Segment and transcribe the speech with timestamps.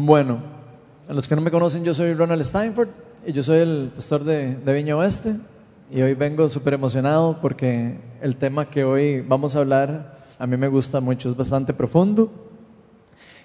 [0.00, 0.38] Bueno,
[1.08, 2.88] a los que no me conocen, yo soy Ronald Steinford
[3.26, 5.34] y yo soy el pastor de, de Viña Oeste
[5.90, 10.56] y hoy vengo súper emocionado porque el tema que hoy vamos a hablar a mí
[10.56, 12.30] me gusta mucho, es bastante profundo.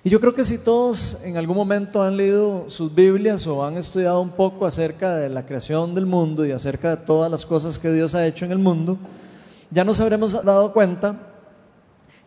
[0.04, 3.76] Y yo creo que si todos en algún momento han leído sus Biblias o han
[3.76, 7.80] estudiado un poco acerca de la creación del mundo y acerca de todas las cosas
[7.80, 9.00] que Dios ha hecho en el mundo,
[9.72, 11.18] ya nos habremos dado cuenta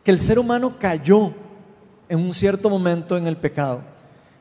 [0.03, 1.31] que el ser humano cayó
[2.09, 3.95] en un cierto momento en el pecado.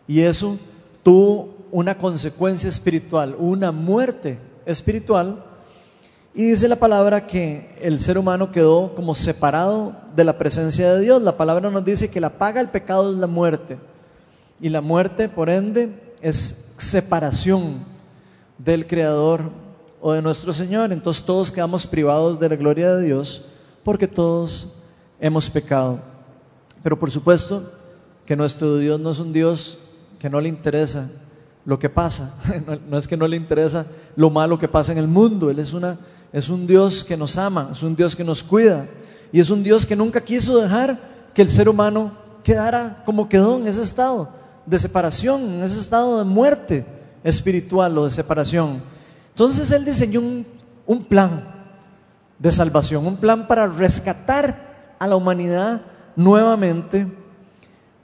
[0.08, 0.58] Y eso
[1.04, 5.44] tuvo una consecuencia espiritual, una muerte espiritual.
[6.34, 11.02] Y dice la palabra que el ser humano quedó como separado de la presencia de
[11.02, 11.22] Dios.
[11.22, 13.78] La palabra nos dice que la paga el pecado es la muerte.
[14.60, 17.80] Y la muerte, por ende, es separación
[18.58, 19.50] del Creador
[20.02, 20.92] o de nuestro Señor.
[20.92, 23.46] Entonces todos quedamos privados de la gloria de Dios
[23.84, 24.82] porque todos
[25.20, 26.00] hemos pecado.
[26.84, 27.72] Pero por supuesto
[28.26, 29.78] que nuestro Dios no es un Dios
[30.20, 31.10] que no le interesa
[31.66, 32.34] lo que pasa.
[32.90, 33.86] No, es que no le interesa
[34.16, 35.50] lo malo que pasa en el mundo.
[35.50, 35.98] Él es, una,
[36.32, 38.88] es un Dios que nos ama, es un Dios que nos cuida.
[39.32, 41.00] Y es un Dios que nunca quiso dejar
[41.34, 42.12] que el ser humano
[42.44, 44.30] quedara como quedó en ese estado
[44.66, 46.86] de separación, en ese estado de muerte
[47.24, 48.82] espiritual o de separación.
[49.30, 50.46] Entonces Él diseñó un,
[50.86, 51.44] un plan
[52.40, 55.82] de salvación, un plan para rescatar a la humanidad
[56.16, 57.08] nuevamente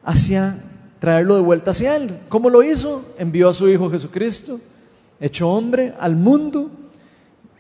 [0.04, 0.58] hacia
[1.02, 2.16] traerlo de vuelta hacia Él.
[2.30, 3.04] ¿Cómo lo hizo?
[3.18, 4.60] Envió a su Hijo Jesucristo,
[5.20, 6.70] hecho hombre, al mundo,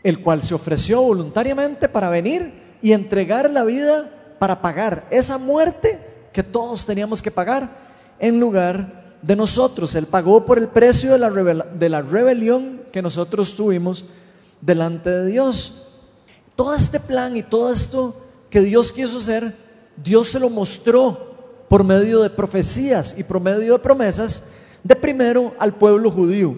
[0.04, 2.54] el cual se ofreció voluntariamente para venir
[2.84, 6.00] y entregar la vida para pagar esa muerte
[6.32, 7.68] que todos teníamos que pagar
[8.20, 9.96] en lugar de nosotros.
[9.96, 14.06] Él pagó por el precio de la, de la rebelión que nosotros tuvimos
[14.62, 15.88] delante de Dios.
[16.56, 18.16] Todo este plan y todo esto
[18.52, 19.56] que Dios quiso hacer,
[19.98, 21.31] Dios se lo mostró
[21.72, 24.44] por medio de profecías y por medio de promesas
[24.84, 26.58] de primero al pueblo judío.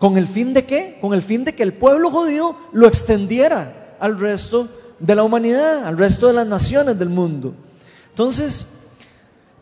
[0.00, 0.98] ¿Con el fin de qué?
[1.00, 4.66] Con el fin de que el pueblo judío lo extendiera al resto
[4.98, 7.54] de la humanidad, al resto de las naciones del mundo.
[8.10, 8.66] Entonces,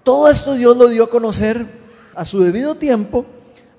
[0.03, 1.67] todo esto Dios lo dio a conocer
[2.15, 3.27] a su debido tiempo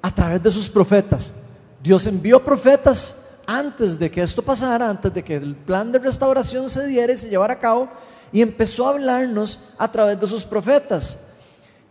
[0.03, 1.33] a través de sus profetas.
[1.81, 6.69] Dios envió profetas antes de que esto pasara, antes de que el plan de restauración
[6.69, 7.89] se diera y se llevara a cabo,
[8.33, 11.27] y empezó a hablarnos a través de sus profetas.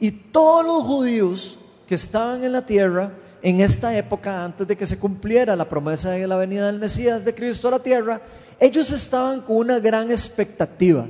[0.00, 4.84] Y todos los judíos que estaban en la tierra en esta época, antes de que
[4.84, 8.20] se cumpliera la promesa de la venida del Mesías de Cristo a la tierra,
[8.58, 11.06] ellos estaban con una gran expectativa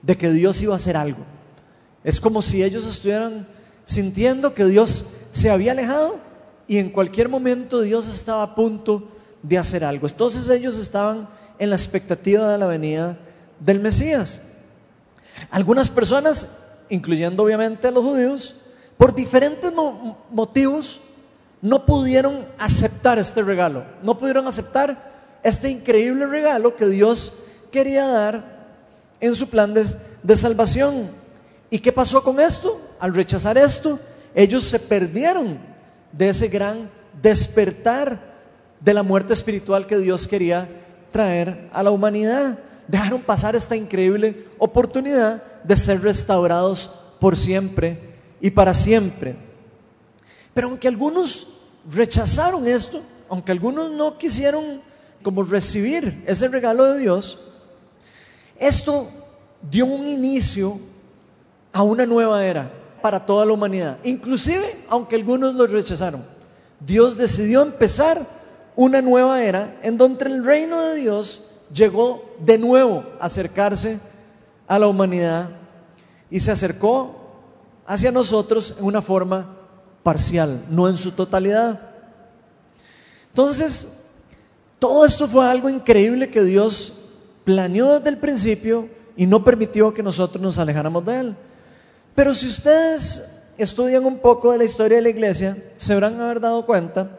[0.00, 1.24] de que Dios iba a hacer algo.
[2.04, 3.46] Es como si ellos estuvieran
[3.84, 6.18] sintiendo que Dios se había alejado
[6.68, 9.08] y en cualquier momento Dios estaba a punto
[9.42, 10.06] de hacer algo.
[10.06, 13.18] Entonces ellos estaban en la expectativa de la venida
[13.60, 14.51] del Mesías.
[15.50, 16.48] Algunas personas,
[16.88, 18.54] incluyendo obviamente a los judíos,
[18.96, 19.72] por diferentes
[20.30, 21.00] motivos
[21.60, 25.12] no pudieron aceptar este regalo, no pudieron aceptar
[25.42, 27.32] este increíble regalo que Dios
[27.70, 28.52] quería dar
[29.20, 31.08] en su plan de, salvación.
[31.70, 32.80] ¿Y qué pasó con esto?
[33.00, 33.98] Al rechazar esto,
[34.34, 35.58] ellos se perdieron
[36.12, 36.90] de ese gran
[37.22, 38.32] despertar
[38.80, 40.68] de la muerte espiritual que Dios quería
[41.10, 47.98] traer a la humanidad dejaron pasar esta increíble oportunidad de ser restaurados por siempre
[48.40, 49.36] y para siempre.
[50.54, 51.48] Pero aunque algunos
[51.90, 54.82] rechazaron esto, aunque algunos no quisieron
[55.22, 57.38] como recibir ese regalo de Dios,
[58.58, 59.08] esto
[59.70, 60.78] dio un inicio
[61.72, 62.70] a una nueva era
[63.00, 66.24] para toda la humanidad, inclusive aunque algunos lo rechazaron.
[66.78, 68.26] Dios decidió empezar
[68.76, 73.98] una nueva era en donde el reino de Dios llegó de nuevo a acercarse
[74.66, 75.48] a la humanidad
[76.30, 77.16] y se acercó
[77.86, 79.56] hacia nosotros en una forma
[80.02, 81.80] parcial, no en su totalidad.
[83.28, 84.04] Entonces,
[84.78, 86.94] todo esto fue algo increíble que Dios
[87.44, 91.36] planeó desde el principio y no permitió que nosotros nos alejáramos de Él.
[92.14, 96.40] Pero si ustedes estudian un poco de la historia de la iglesia, se habrán haber
[96.40, 97.18] dado cuenta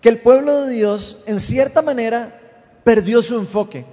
[0.00, 2.37] que el pueblo de Dios, en cierta manera,
[2.88, 3.84] perdió su enfoque.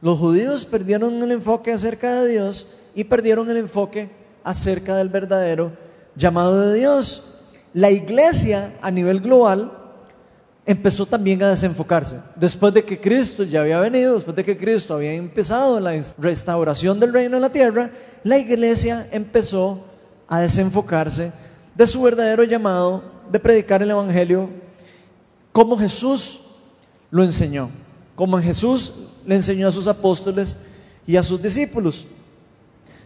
[0.00, 4.08] Los judíos perdieron el enfoque acerca de Dios y perdieron el enfoque
[4.44, 5.72] acerca del verdadero
[6.14, 7.40] llamado de Dios.
[7.74, 9.72] La iglesia a nivel global
[10.64, 12.20] empezó también a desenfocarse.
[12.36, 17.00] Después de que Cristo ya había venido, después de que Cristo había empezado la restauración
[17.00, 17.90] del reino en la tierra,
[18.22, 19.84] la iglesia empezó
[20.28, 21.32] a desenfocarse
[21.74, 24.48] de su verdadero llamado de predicar el Evangelio
[25.50, 26.42] como Jesús
[27.10, 27.70] lo enseñó
[28.18, 28.94] como Jesús
[29.24, 30.56] le enseñó a sus apóstoles
[31.06, 32.04] y a sus discípulos.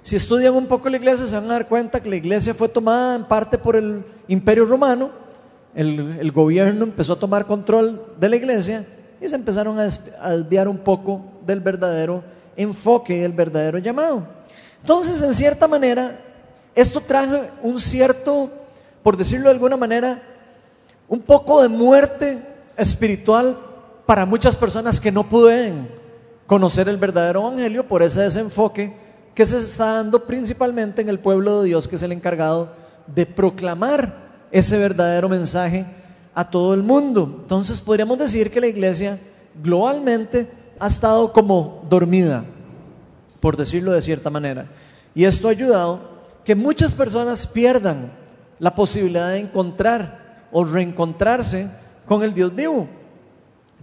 [0.00, 2.66] Si estudian un poco la iglesia, se van a dar cuenta que la iglesia fue
[2.66, 5.10] tomada en parte por el imperio romano,
[5.74, 8.86] el, gobierno empezó a tomar control de la iglesia
[9.20, 12.24] y se empezaron a, desviar un poco del verdadero
[12.56, 14.26] enfoque y del verdadero llamado.
[14.80, 16.18] Entonces, en cierta manera,
[16.74, 18.48] esto trajo un cierto,
[19.02, 20.22] por decirlo de alguna manera,
[21.06, 22.42] un poco de muerte
[22.78, 23.71] espiritual
[24.06, 25.88] para muchas personas que no pueden
[26.46, 28.94] conocer el verdadero evangelio por ese desenfoque
[29.34, 32.72] que se está dando principalmente en el pueblo de Dios, que es el encargado
[33.06, 35.86] de proclamar ese verdadero mensaje
[36.34, 37.38] a todo el mundo.
[37.42, 39.18] Entonces podríamos decir que la iglesia
[39.62, 40.48] globalmente
[40.78, 42.44] ha estado como dormida,
[43.40, 44.66] por decirlo de cierta manera.
[45.14, 46.00] Y esto ha ayudado
[46.44, 48.12] que muchas personas pierdan
[48.58, 51.68] la posibilidad de encontrar o reencontrarse
[52.06, 52.88] con el Dios vivo,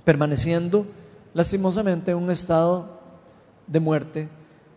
[0.10, 0.88] permaneciendo
[1.36, 3.00] lastimosamente en un estado
[3.68, 4.28] de muerte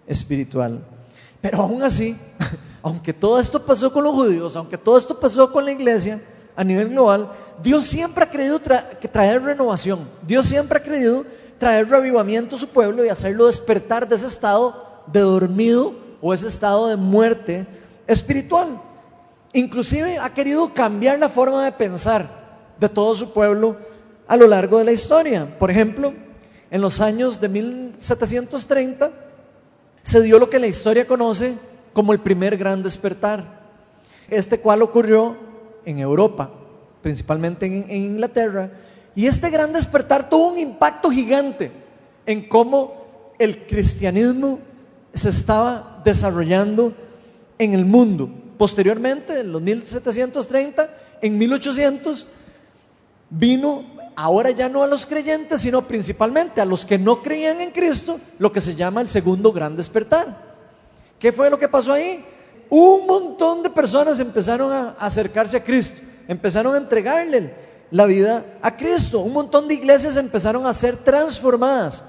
[0.06, 0.84] espiritual.
[1.40, 2.14] Pero aún así,
[2.82, 6.20] aunque todo esto pasó con los judíos, aunque todo esto pasó con la iglesia
[6.54, 7.30] a nivel global,
[7.62, 10.00] Dios siempre ha querido traer renovación.
[10.26, 11.24] Dios siempre ha querido
[11.56, 16.48] traer revivamiento a su pueblo y hacerlo despertar de ese estado de dormido o ese
[16.48, 17.66] estado de muerte
[18.06, 18.78] espiritual.
[19.54, 22.28] Inclusive ha querido cambiar la forma de pensar
[22.78, 23.91] de todo su pueblo
[24.32, 25.46] a lo largo de la historia.
[25.58, 26.14] Por ejemplo,
[26.70, 29.10] en los años de 1730
[30.02, 31.54] se dio lo que la historia conoce
[31.92, 33.60] como el primer gran despertar,
[34.30, 35.36] este cual ocurrió
[35.84, 36.50] en Europa,
[37.02, 38.70] principalmente en, en Inglaterra,
[39.14, 41.70] y este gran despertar tuvo un impacto gigante
[42.24, 44.60] en cómo el cristianismo
[45.12, 46.94] se estaba desarrollando
[47.58, 48.30] en el mundo.
[48.56, 50.88] Posteriormente, en los 1730,
[51.20, 52.26] en 1800,
[53.28, 53.84] vino
[54.16, 58.20] ahora ya no a los creyentes, sino principalmente a los que no creían en Cristo,
[58.38, 60.52] lo que se llama el segundo gran despertar.
[61.18, 62.24] ¿Qué fue lo que pasó ahí?
[62.68, 67.54] Un montón de personas empezaron a acercarse a Cristo, empezaron a entregarle
[67.90, 69.20] la vida a Cristo.
[69.20, 72.02] Un montón de iglesias empezaron a ser transformadas.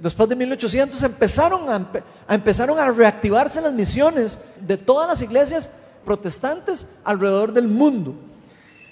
[0.00, 5.70] Después de 1800 empezaron a, empezaron a reactivarse las misiones de todas las iglesias
[6.04, 8.14] protestantes alrededor del mundo.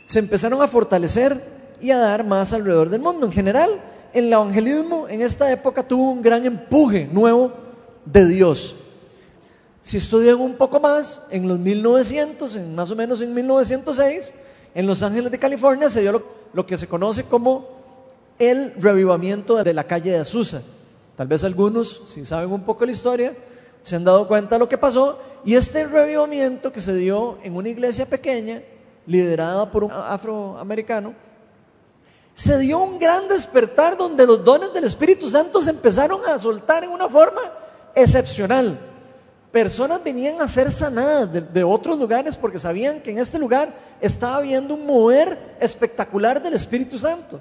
[0.07, 3.27] Se empezaron a fortalecer y a dar más alrededor del mundo.
[3.27, 3.71] En general,
[4.13, 7.53] el evangelismo en esta época tuvo un gran empuje nuevo
[8.05, 8.77] de Dios.
[9.83, 14.35] Si estudian un poco más, en los 1900, en, más o menos en 1906,
[14.75, 16.23] en Los Ángeles de California se dio
[16.53, 17.69] lo, que se conoce como
[18.39, 20.63] el revivamiento de la calle de Azusa.
[21.17, 23.35] Tal vez algunos, si saben un poco la historia,
[23.83, 25.19] se han dado cuenta de lo que pasó.
[25.45, 28.63] Y este revivamiento que se dio en una iglesia pequeña,
[29.07, 31.15] liderada por un afroamericano,
[32.39, 36.85] se dio un gran despertar donde los dones del Espíritu Santo se empezaron a soltar
[36.85, 37.41] en una forma
[37.97, 38.79] excepcional.
[39.51, 43.71] Personas venían a ser sanadas de, otros lugares porque sabían que en este lugar
[44.01, 47.41] estaba habiendo un mover espectacular del Espíritu Santo.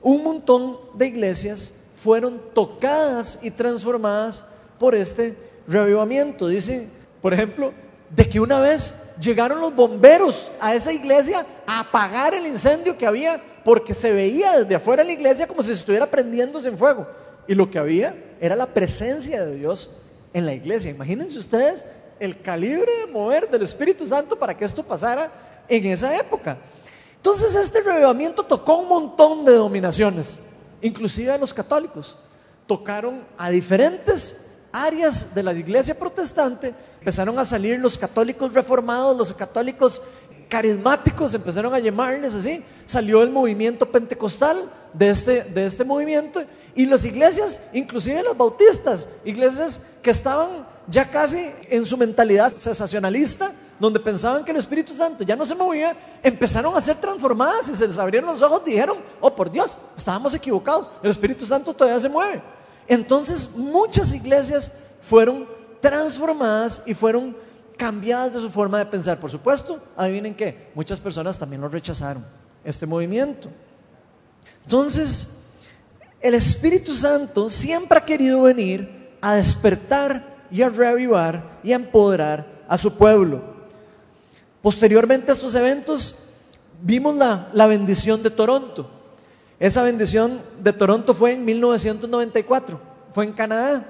[0.00, 4.44] Un montón de iglesias fueron tocadas y transformadas
[4.78, 5.36] por este
[5.66, 6.46] revivamiento.
[6.46, 6.88] Dice,
[7.20, 7.72] por ejemplo,
[8.08, 13.06] de que una vez llegaron los bomberos a esa iglesia a apagar el incendio que
[13.06, 17.06] había porque se veía desde afuera la iglesia como si estuviera prendiéndose en fuego.
[17.46, 19.96] Y lo que había era la presencia de Dios
[20.32, 20.90] en la iglesia.
[20.90, 21.84] Imagínense ustedes
[22.18, 25.32] el calibre de mover del Espíritu Santo para que esto pasara
[25.68, 26.58] en esa época.
[27.16, 30.40] Entonces este revivamiento tocó un montón de dominaciones,
[30.80, 32.16] inclusive a los católicos.
[32.66, 39.32] Tocaron a diferentes áreas de la iglesia protestante, empezaron a salir los católicos reformados, los
[39.32, 40.00] católicos
[40.52, 46.44] carismáticos, empezaron a llamarles así, salió el movimiento pentecostal de este, de este movimiento
[46.74, 53.50] y las iglesias, inclusive las bautistas, iglesias que estaban ya casi en su mentalidad sensacionalista,
[53.80, 57.74] donde pensaban que el Espíritu Santo ya no se movía, empezaron a ser transformadas y
[57.74, 61.98] se les abrieron los ojos, dijeron, oh por Dios, estábamos equivocados, el Espíritu Santo todavía
[61.98, 62.42] se mueve.
[62.86, 65.48] Entonces muchas iglesias fueron
[65.80, 67.34] transformadas y fueron
[67.76, 69.18] cambiadas de su forma de pensar.
[69.18, 72.24] Por supuesto, adivinen qué, muchas personas también lo rechazaron,
[72.64, 73.48] este movimiento.
[74.64, 75.38] Entonces,
[76.20, 82.46] el Espíritu Santo siempre ha querido venir a despertar y a reavivar y a empoderar
[82.68, 83.42] a su pueblo.
[84.60, 86.16] Posteriormente a estos eventos,
[86.80, 88.88] vimos la, la bendición de Toronto.
[89.58, 92.80] Esa bendición de Toronto fue en 1994,
[93.12, 93.84] fue en Canadá.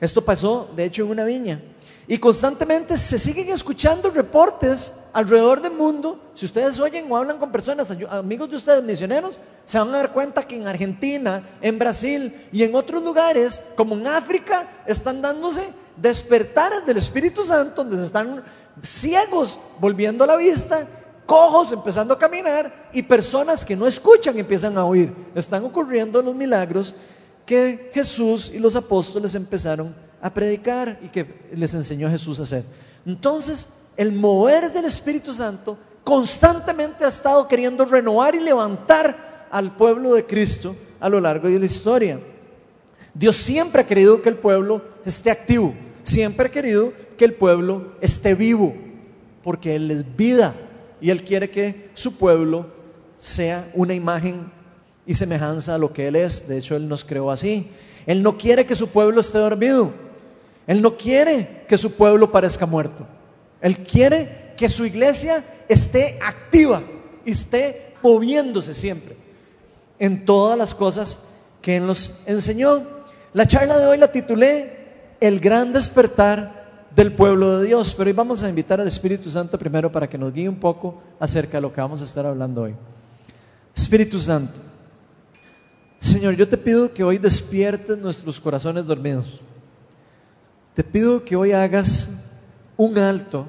[0.00, 1.60] Esto pasó, de hecho, en una viña.
[2.06, 6.20] Y constantemente se siguen escuchando reportes alrededor del mundo.
[6.34, 10.12] Si ustedes oyen o hablan con personas, amigos de ustedes, misioneros, se van a dar
[10.12, 15.62] cuenta que en Argentina, en Brasil y en otros lugares, como en África, están dándose
[15.96, 18.42] despertares del Espíritu Santo, donde se están
[18.82, 20.86] ciegos volviendo la vista,
[21.24, 25.14] cojos empezando a caminar y personas que no escuchan empiezan a oír.
[25.34, 26.94] Están ocurriendo los milagros
[27.46, 32.64] que Jesús y los apóstoles empezaron a predicar y que les enseñó Jesús a hacer.
[33.04, 40.14] Entonces, el mover del Espíritu Santo constantemente ha estado queriendo renovar y levantar al pueblo
[40.14, 42.18] de Cristo a lo largo de la historia.
[43.12, 47.92] Dios siempre ha querido que el pueblo esté activo, siempre ha querido que el pueblo
[48.00, 48.74] esté vivo,
[49.42, 50.54] porque Él es vida
[51.02, 52.68] y Él quiere que su pueblo
[53.14, 54.50] sea una imagen
[55.04, 56.48] y semejanza a lo que Él es.
[56.48, 57.68] De hecho, Él nos creó así.
[58.06, 60.03] Él no quiere que su pueblo esté dormido.
[60.66, 63.06] Él no quiere que su pueblo parezca muerto.
[63.60, 66.82] Él quiere que su iglesia esté activa
[67.24, 69.16] y esté moviéndose siempre
[69.98, 71.20] en todas las cosas
[71.62, 72.82] que Él nos enseñó.
[73.32, 78.14] La charla de hoy la titulé El gran despertar del pueblo de Dios, pero hoy
[78.14, 81.62] vamos a invitar al Espíritu Santo primero para que nos guíe un poco acerca de
[81.62, 82.74] lo que vamos a estar hablando hoy.
[83.74, 84.60] Espíritu Santo,
[85.98, 89.40] Señor, yo te pido que hoy despiertes nuestros corazones dormidos.
[90.74, 92.24] Te pido que hoy hagas
[92.76, 93.46] un alto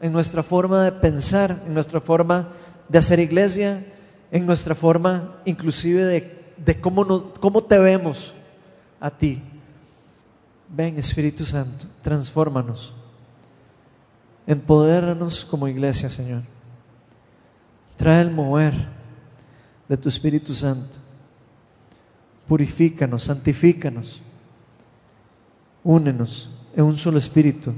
[0.00, 2.50] en nuestra forma de pensar, en nuestra forma
[2.88, 3.84] de hacer iglesia,
[4.30, 6.04] en nuestra forma inclusive
[6.56, 8.32] de, cómo, cómo te vemos
[9.00, 9.42] a ti.
[10.68, 12.94] Ven Espíritu Santo, transfórmanos,
[14.46, 16.42] empodéranos como iglesia, Señor.
[17.96, 18.74] Trae el mover
[19.88, 20.96] de tu Espíritu Santo.
[22.46, 24.22] Purifícanos, santifícanos.
[25.82, 27.72] Únenos en un solo espíritu.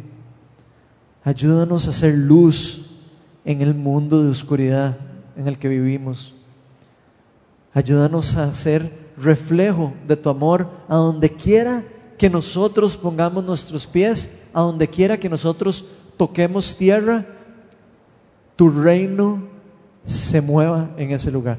[1.25, 2.99] Ayúdanos a hacer luz
[3.47, 4.99] en el mundo de oscuridad
[5.37, 6.35] en el que vivimos.
[7.73, 11.83] Ayúdanos a ser reflejo de tu amor a donde quiera
[12.19, 15.87] que nosotros pongamos nuestros pies, a donde quiera que nosotros
[16.19, 17.25] toquemos tierra,
[18.54, 19.45] tu reino
[20.04, 21.57] se mueva en ese lugar.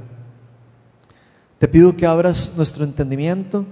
[1.57, 3.65] Te pido que abras nuestro entendimiento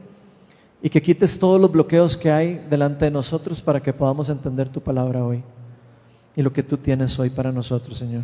[0.81, 4.69] y que quites todos los bloqueos que hay delante de nosotros para que podamos entender
[4.69, 5.43] tu palabra hoy
[6.35, 8.23] y lo que tú tienes hoy para nosotros, Señor.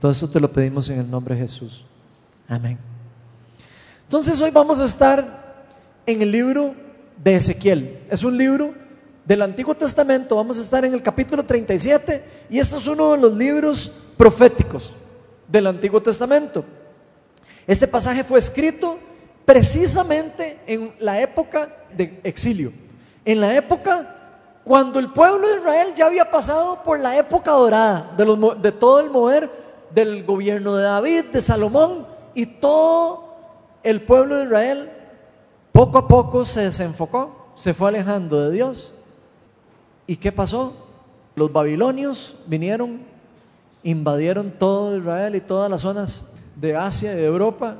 [0.00, 1.84] Todo eso te lo pedimos en el nombre de Jesús.
[2.46, 2.78] Amén.
[4.02, 5.64] Entonces hoy vamos a estar
[6.04, 6.74] en el libro
[7.22, 8.00] de Ezequiel.
[8.10, 8.74] Es un libro
[9.24, 10.36] del Antiguo Testamento.
[10.36, 14.92] Vamos a estar en el capítulo 37 y esto es uno de los libros proféticos
[15.48, 16.64] del Antiguo Testamento.
[17.66, 18.98] Este pasaje fue escrito
[19.44, 22.72] precisamente en la época de exilio,
[23.24, 24.14] en la época
[24.64, 28.24] cuando el pueblo de Israel ya había pasado por la época dorada de,
[28.62, 29.50] de todo el mover
[29.90, 33.24] del gobierno de David, de Salomón y todo
[33.82, 34.90] el pueblo de Israel
[35.70, 38.92] poco a poco se desenfocó, se fue alejando de Dios.
[40.06, 40.72] ¿Y qué pasó?
[41.34, 43.00] Los babilonios vinieron,
[43.82, 47.76] invadieron todo Israel y todas las zonas de Asia y de Europa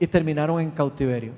[0.00, 1.32] y terminaron en cautiverio.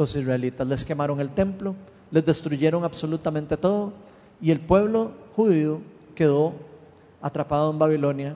[0.00, 1.74] Los israelitas les quemaron el templo,
[2.10, 3.92] les destruyeron absolutamente todo
[4.40, 5.82] y el pueblo judío
[6.14, 6.54] quedó
[7.20, 8.34] atrapado en Babilonia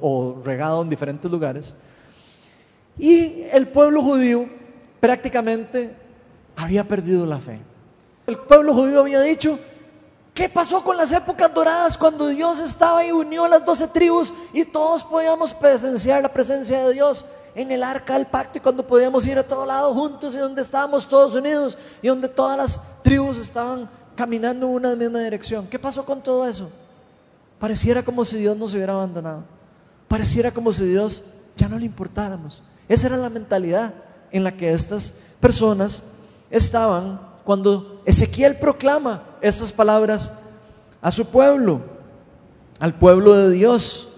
[0.00, 1.74] o regado en diferentes lugares.
[2.96, 4.46] Y el pueblo judío
[5.00, 5.96] prácticamente
[6.54, 7.58] había perdido la fe.
[8.24, 9.58] El pueblo judío había dicho,
[10.32, 14.64] ¿qué pasó con las épocas doradas cuando Dios estaba y unió las doce tribus y
[14.64, 17.26] todos podíamos presenciar la presencia de Dios?
[17.54, 20.62] En el arca del pacto y cuando podíamos ir a todos lados juntos y donde
[20.62, 25.66] estábamos todos unidos y donde todas las tribus estaban caminando en una misma dirección.
[25.66, 26.70] ¿Qué pasó con todo eso?
[27.58, 29.44] Pareciera como si Dios nos hubiera abandonado.
[30.08, 31.22] Pareciera como si Dios
[31.56, 32.62] ya no le importáramos.
[32.88, 33.94] Esa era la mentalidad
[34.32, 36.04] en la que estas personas
[36.50, 40.32] estaban cuando Ezequiel proclama estas palabras
[41.00, 41.80] a su pueblo,
[42.78, 44.09] al pueblo de Dios.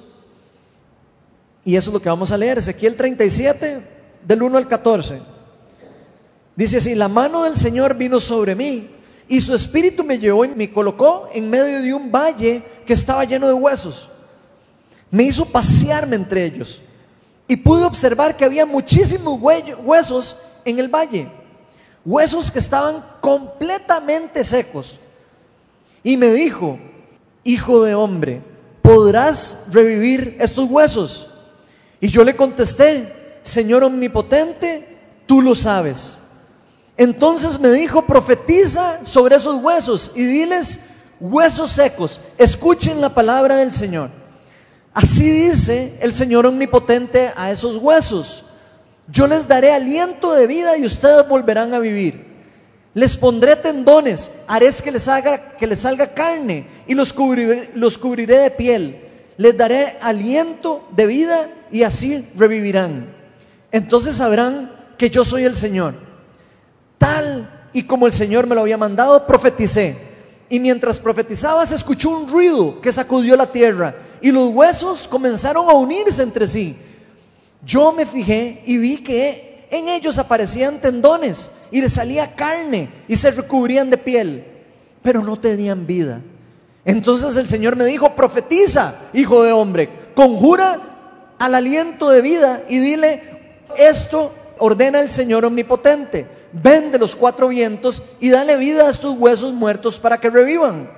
[1.64, 3.82] Y eso es lo que vamos a leer, Ezequiel 37,
[4.26, 5.20] del 1 al 14.
[6.56, 8.90] Dice así, la mano del Señor vino sobre mí
[9.28, 13.24] y su espíritu me llevó y me colocó en medio de un valle que estaba
[13.24, 14.08] lleno de huesos.
[15.10, 16.82] Me hizo pasearme entre ellos
[17.46, 21.28] y pude observar que había muchísimos huesos en el valle,
[22.04, 24.98] huesos que estaban completamente secos.
[26.02, 26.78] Y me dijo,
[27.44, 28.42] hijo de hombre,
[28.82, 31.28] ¿podrás revivir estos huesos?
[32.02, 33.12] Y yo le contesté,
[33.44, 34.88] Señor omnipotente,
[35.24, 36.18] tú lo sabes.
[36.96, 40.80] Entonces me dijo, profetiza sobre esos huesos y diles,
[41.20, 44.10] huesos secos, escuchen la palabra del Señor.
[44.92, 48.46] Así dice el Señor omnipotente a esos huesos.
[49.06, 52.26] Yo les daré aliento de vida y ustedes volverán a vivir.
[52.94, 57.96] Les pondré tendones, haré que les, haga, que les salga carne y los cubriré, los
[57.96, 59.08] cubriré de piel.
[59.36, 63.06] Les daré aliento de vida y así revivirán.
[63.72, 65.94] Entonces sabrán que yo soy el Señor.
[66.98, 69.96] Tal y como el Señor me lo había mandado, profeticé.
[70.50, 75.68] Y mientras profetizaba se escuchó un ruido que sacudió la tierra y los huesos comenzaron
[75.68, 76.76] a unirse entre sí.
[77.64, 83.16] Yo me fijé y vi que en ellos aparecían tendones y les salía carne y
[83.16, 84.44] se recubrían de piel,
[85.00, 86.20] pero no tenían vida.
[86.84, 90.91] Entonces el Señor me dijo, profetiza, hijo de hombre, conjura
[91.44, 93.22] al aliento de vida y dile,
[93.76, 99.16] esto ordena el Señor omnipotente, ven de los cuatro vientos y dale vida a estos
[99.18, 100.90] huesos muertos para que revivan.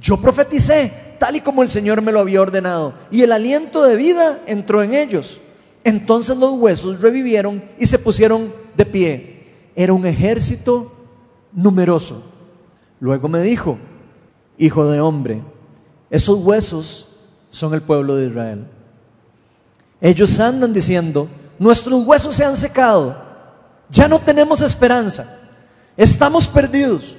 [0.00, 3.96] Yo profeticé tal y como el Señor me lo había ordenado y el aliento de
[3.96, 5.40] vida entró en ellos
[5.88, 9.44] entonces los huesos revivieron y se pusieron de pie.
[9.74, 10.92] Era un ejército
[11.52, 12.22] numeroso.
[13.00, 13.78] Luego me dijo,
[14.58, 15.40] hijo de hombre,
[16.10, 17.16] esos huesos
[17.50, 18.66] son el pueblo de Israel.
[20.00, 21.28] Ellos andan diciendo,
[21.58, 23.16] nuestros huesos se han secado,
[23.90, 25.38] ya no tenemos esperanza,
[25.96, 27.16] estamos perdidos.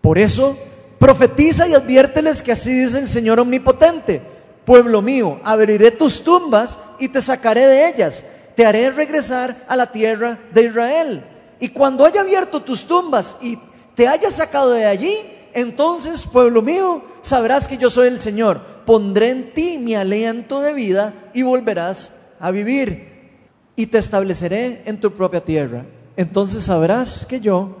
[0.00, 0.56] Por eso,
[0.98, 4.22] profetiza y adviérteles que así dice el Señor Omnipotente
[4.70, 8.24] pueblo mío, abriré tus tumbas y te sacaré de ellas,
[8.54, 11.24] te haré regresar a la tierra de Israel.
[11.58, 13.58] Y cuando haya abierto tus tumbas y
[13.96, 15.16] te haya sacado de allí,
[15.52, 18.60] entonces, pueblo mío, sabrás que yo soy el Señor.
[18.90, 23.38] Pondré en ti mi aliento de vida y volverás a vivir.
[23.76, 25.86] Y te estableceré en tu propia tierra.
[26.16, 27.76] Entonces sabrás que yo,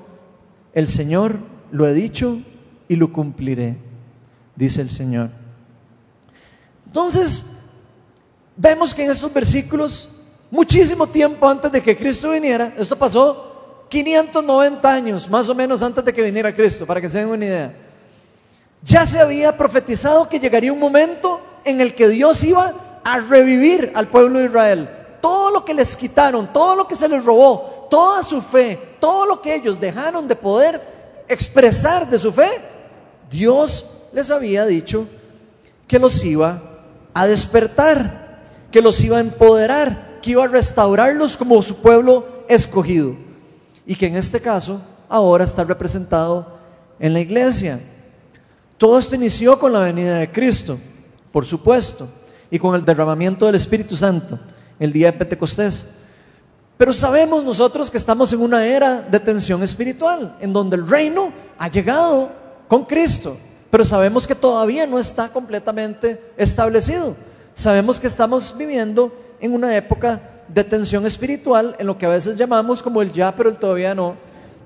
[0.72, 1.34] el Señor,
[1.72, 2.38] lo he dicho
[2.86, 3.76] y lo cumpliré,
[4.54, 5.30] dice el Señor.
[6.86, 7.58] Entonces,
[8.56, 10.10] vemos que en estos versículos,
[10.48, 16.04] muchísimo tiempo antes de que Cristo viniera, esto pasó 590 años, más o menos antes
[16.04, 17.89] de que viniera Cristo, para que se den una idea,
[18.82, 22.72] ya se había profetizado que llegaría un momento en el que Dios iba
[23.04, 24.88] a revivir al pueblo de Israel.
[25.20, 29.26] Todo lo que les quitaron, todo lo que se les robó, toda su fe, todo
[29.26, 30.80] lo que ellos dejaron de poder
[31.28, 32.50] expresar de su fe,
[33.30, 35.06] Dios les había dicho
[35.86, 36.62] que los iba
[37.12, 38.40] a despertar,
[38.70, 43.14] que los iba a empoderar, que iba a restaurarlos como su pueblo escogido.
[43.86, 46.58] Y que en este caso ahora está representado
[46.98, 47.80] en la iglesia.
[48.80, 50.78] Todo esto inició con la venida de Cristo,
[51.30, 52.08] por supuesto,
[52.50, 54.38] y con el derramamiento del Espíritu Santo
[54.78, 55.90] el día de Pentecostés.
[56.78, 61.30] Pero sabemos nosotros que estamos en una era de tensión espiritual, en donde el reino
[61.58, 62.30] ha llegado
[62.68, 63.36] con Cristo
[63.70, 67.14] pero sabemos que todavía no está completamente establecido.
[67.54, 72.36] Sabemos que estamos viviendo en una época de tensión espiritual, en lo que a veces
[72.36, 74.16] llamamos como el ya, pero el todavía no,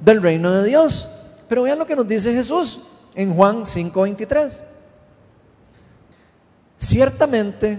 [0.00, 1.08] del reino de Dios.
[1.48, 2.80] Pero vean lo que nos dice Jesús
[3.14, 4.62] en Juan 5:23.
[6.78, 7.78] Ciertamente,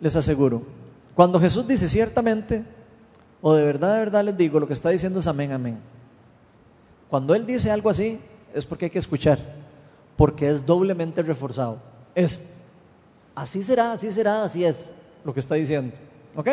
[0.00, 0.62] les aseguro,
[1.14, 2.62] cuando Jesús dice ciertamente,
[3.40, 5.78] o de verdad, de verdad les digo, lo que está diciendo es amén, amén.
[7.08, 8.20] Cuando Él dice algo así,
[8.54, 9.38] es porque hay que escuchar
[10.18, 11.78] porque es doblemente reforzado.
[12.12, 12.42] Es,
[13.36, 14.92] así será, así será, así es
[15.24, 15.96] lo que está diciendo.
[16.34, 16.48] ¿Ok?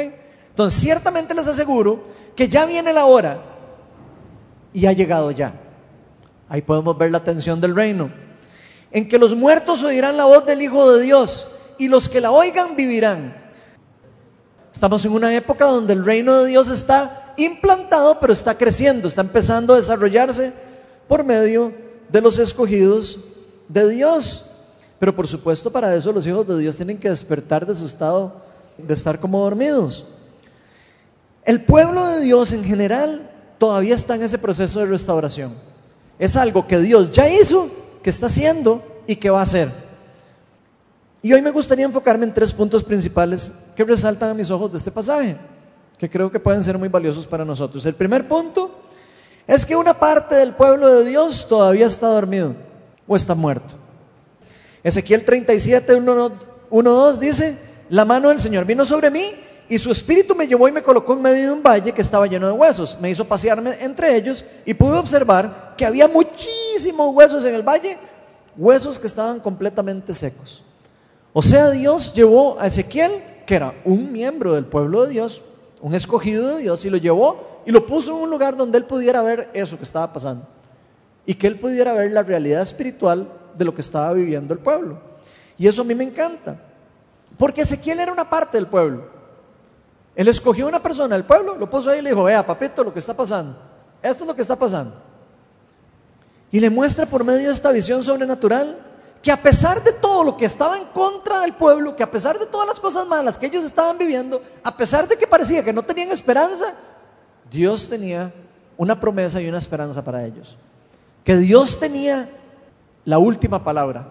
[0.49, 2.03] Entonces, ciertamente les aseguro
[2.35, 3.39] que ya viene la hora
[4.71, 5.51] y ha llegado ya.
[6.49, 8.11] Ahí podemos ver la tensión del reino.
[8.91, 12.31] En que los muertos oirán la voz del Hijo de Dios y los que la
[12.31, 13.35] oigan vivirán.
[14.73, 19.21] Estamos en una época donde el reino de Dios está implantado, pero está creciendo, está
[19.21, 20.53] empezando a desarrollarse
[21.07, 21.73] por medio
[22.09, 23.19] de los escogidos
[23.67, 24.51] de Dios.
[24.99, 28.43] Pero por supuesto para eso los hijos de Dios tienen que despertar de su estado
[28.77, 30.05] de estar como dormidos.
[31.43, 35.53] El pueblo de Dios en general todavía está en ese proceso de restauración.
[36.17, 37.69] Es algo que Dios ya hizo,
[38.01, 39.69] que está haciendo y que va a hacer.
[41.21, 44.77] Y hoy me gustaría enfocarme en tres puntos principales que resaltan a mis ojos de
[44.77, 45.35] este pasaje,
[45.97, 47.85] que creo que pueden ser muy valiosos para nosotros.
[47.85, 48.69] El primer punto
[49.47, 52.53] es que una parte del pueblo de Dios todavía está dormido
[53.07, 53.75] o está muerto.
[54.83, 56.31] Ezequiel 37, 1,
[56.69, 57.57] 2 dice,
[57.89, 59.33] la mano del Señor vino sobre mí
[59.67, 62.27] y su espíritu me llevó y me colocó en medio de un valle que estaba
[62.27, 62.97] lleno de huesos.
[63.01, 67.97] Me hizo pasearme entre ellos y pude observar que había muchísimos huesos en el valle,
[68.55, 70.63] huesos que estaban completamente secos.
[71.33, 75.41] O sea, Dios llevó a Ezequiel, que era un miembro del pueblo de Dios,
[75.81, 78.85] un escogido de Dios, y lo llevó y lo puso en un lugar donde él
[78.85, 80.47] pudiera ver eso que estaba pasando
[81.25, 84.99] y que él pudiera ver la realidad espiritual de lo que estaba viviendo el pueblo.
[85.57, 86.57] Y eso a mí me encanta,
[87.37, 89.14] porque Ezequiel era una parte del pueblo.
[90.15, 92.93] Él escogió una persona del pueblo, lo puso ahí y le dijo, vea, papito, lo
[92.93, 93.57] que está pasando,
[94.01, 94.95] esto es lo que está pasando.
[96.51, 98.77] Y le muestra por medio de esta visión sobrenatural
[99.21, 102.39] que a pesar de todo lo que estaba en contra del pueblo, que a pesar
[102.39, 105.73] de todas las cosas malas que ellos estaban viviendo, a pesar de que parecía que
[105.73, 106.75] no tenían esperanza,
[107.51, 108.31] Dios tenía
[108.77, 110.55] una promesa y una esperanza para ellos.
[111.23, 112.29] Que Dios tenía
[113.03, 114.07] la última palabra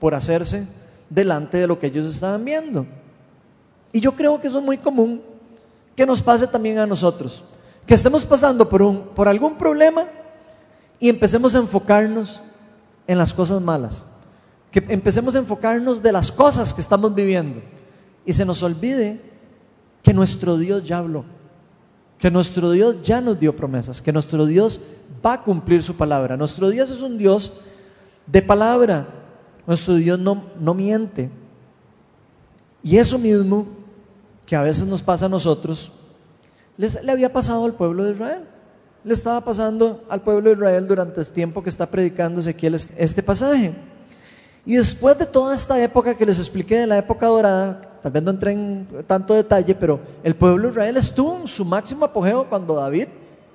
[0.00, 0.66] por hacerse
[1.08, 2.86] delante de lo que ellos estaban viendo.
[3.92, 5.22] Y yo creo que eso es muy común
[5.96, 7.42] que nos pase también a nosotros.
[7.86, 10.06] Que estemos pasando por, un, por algún problema
[11.00, 12.42] y empecemos a enfocarnos
[13.06, 14.04] en las cosas malas.
[14.70, 17.60] Que empecemos a enfocarnos de las cosas que estamos viviendo.
[18.26, 19.20] Y se nos olvide
[20.02, 21.24] que nuestro Dios ya habló.
[22.18, 24.02] Que nuestro Dios ya nos dio promesas.
[24.02, 24.80] Que nuestro Dios
[25.24, 26.36] va a cumplir su palabra.
[26.36, 27.54] Nuestro Dios es un Dios
[28.26, 29.08] de palabra.
[29.66, 31.30] Nuestro Dios no, no miente.
[32.82, 33.75] Y eso mismo
[34.46, 35.90] que a veces nos pasa a nosotros,
[36.78, 38.44] le había pasado al pueblo de Israel.
[39.02, 43.22] Le estaba pasando al pueblo de Israel durante el tiempo que está predicando Ezequiel este
[43.22, 43.72] pasaje.
[44.64, 48.22] Y después de toda esta época que les expliqué, de la época dorada, tal vez
[48.22, 52.48] no entré en tanto detalle, pero el pueblo de Israel estuvo en su máximo apogeo
[52.48, 53.06] cuando David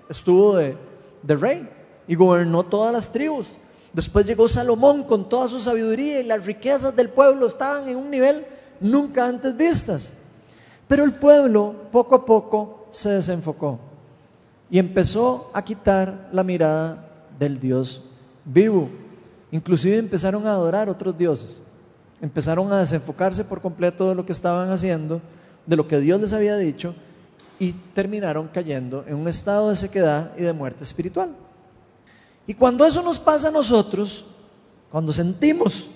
[0.10, 0.77] estuvo de,
[1.21, 1.69] de rey
[2.08, 3.58] y gobernó todas las tribus.
[3.93, 8.10] Después llegó Salomón con toda su sabiduría y las riquezas del pueblo estaban en un
[8.10, 8.45] nivel
[8.80, 10.15] nunca antes vistas.
[10.91, 13.80] Pero el pueblo poco a poco se desenfocó
[14.69, 17.08] y empezó a quitar la mirada
[17.39, 18.01] del Dios
[18.43, 18.89] vivo.
[19.54, 21.62] Inclusive empezaron a adorar otros dioses.
[22.19, 25.21] Empezaron a desenfocarse por completo de lo que estaban haciendo,
[25.65, 26.93] de lo que Dios les había dicho,
[27.58, 31.30] y terminaron cayendo en un estado de sequedad y de muerte espiritual.
[32.45, 34.25] Y cuando eso nos pasa a nosotros,
[34.89, 35.88] cuando sentimos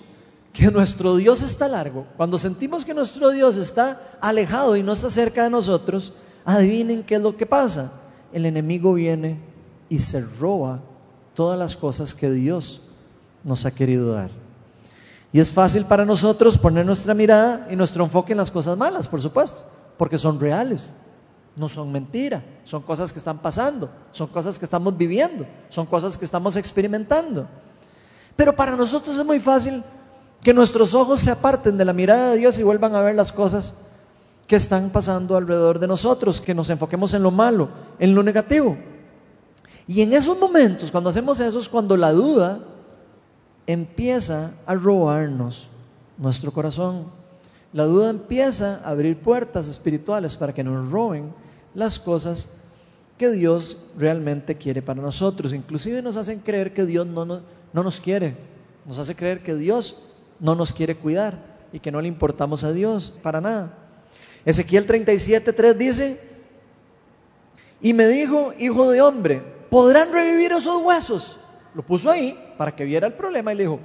[0.56, 5.10] que nuestro Dios está largo, cuando sentimos que nuestro Dios está alejado y no está
[5.10, 6.14] cerca de nosotros,
[6.46, 7.92] adivinen qué es lo que pasa.
[8.32, 9.38] El enemigo viene
[9.90, 10.80] y se roba
[11.34, 12.80] todas las cosas que Dios
[13.44, 14.30] nos ha querido dar.
[15.30, 19.06] Y es fácil para nosotros poner nuestra mirada y nuestro enfoque en las cosas malas,
[19.06, 19.62] por supuesto,
[19.98, 20.94] porque son reales,
[21.54, 26.16] no son mentira, son cosas que están pasando, son cosas que estamos viviendo, son cosas
[26.16, 27.46] que estamos experimentando.
[28.34, 29.84] Pero para nosotros es muy fácil
[30.42, 33.32] que nuestros ojos se aparten de la mirada de Dios y vuelvan a ver las
[33.32, 33.74] cosas
[34.46, 37.68] que están pasando alrededor de nosotros, que nos enfoquemos en lo malo,
[37.98, 38.76] en lo negativo.
[39.88, 42.60] Y en esos momentos, cuando hacemos eso, es cuando la duda
[43.66, 45.68] empieza a robarnos
[46.16, 47.04] nuestro corazón.
[47.72, 51.32] La duda empieza a abrir puertas espirituales para que nos roben
[51.74, 52.50] las cosas
[53.18, 55.52] que Dios realmente quiere para nosotros.
[55.52, 57.40] Inclusive nos hacen creer que Dios no, no,
[57.72, 58.36] no nos quiere.
[58.86, 59.96] Nos hace creer que Dios
[60.40, 61.38] no nos quiere cuidar
[61.72, 63.72] y que no le importamos a Dios para nada.
[64.44, 66.20] Ezequiel 37.3 dice,
[67.80, 71.38] y me dijo, hijo de hombre, ¿podrán revivir esos huesos?
[71.74, 73.80] Lo puso ahí para que viera el problema y le dijo,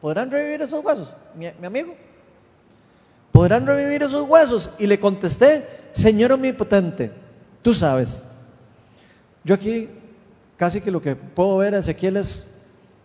[0.00, 1.12] ¿podrán revivir esos huesos?
[1.34, 1.94] Mi, mi amigo,
[3.32, 4.70] ¿podrán revivir esos huesos?
[4.78, 7.10] Y le contesté, Señor omnipotente,
[7.62, 8.22] tú sabes.
[9.44, 9.88] Yo aquí
[10.56, 12.49] casi que lo que puedo ver a Ezequiel es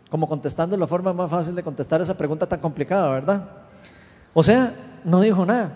[0.10, 3.44] como contestando la forma más fácil de contestar esa pregunta tan complicada, ¿verdad?
[4.34, 5.72] O sea, no dijo nada.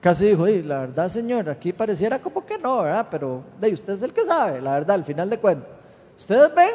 [0.00, 3.08] Casi dijo, la verdad, señor, aquí pareciera como que no, ¿verdad?
[3.10, 5.68] Pero de usted es el que sabe, la verdad, al final de cuentas.
[6.16, 6.70] Ustedes ven,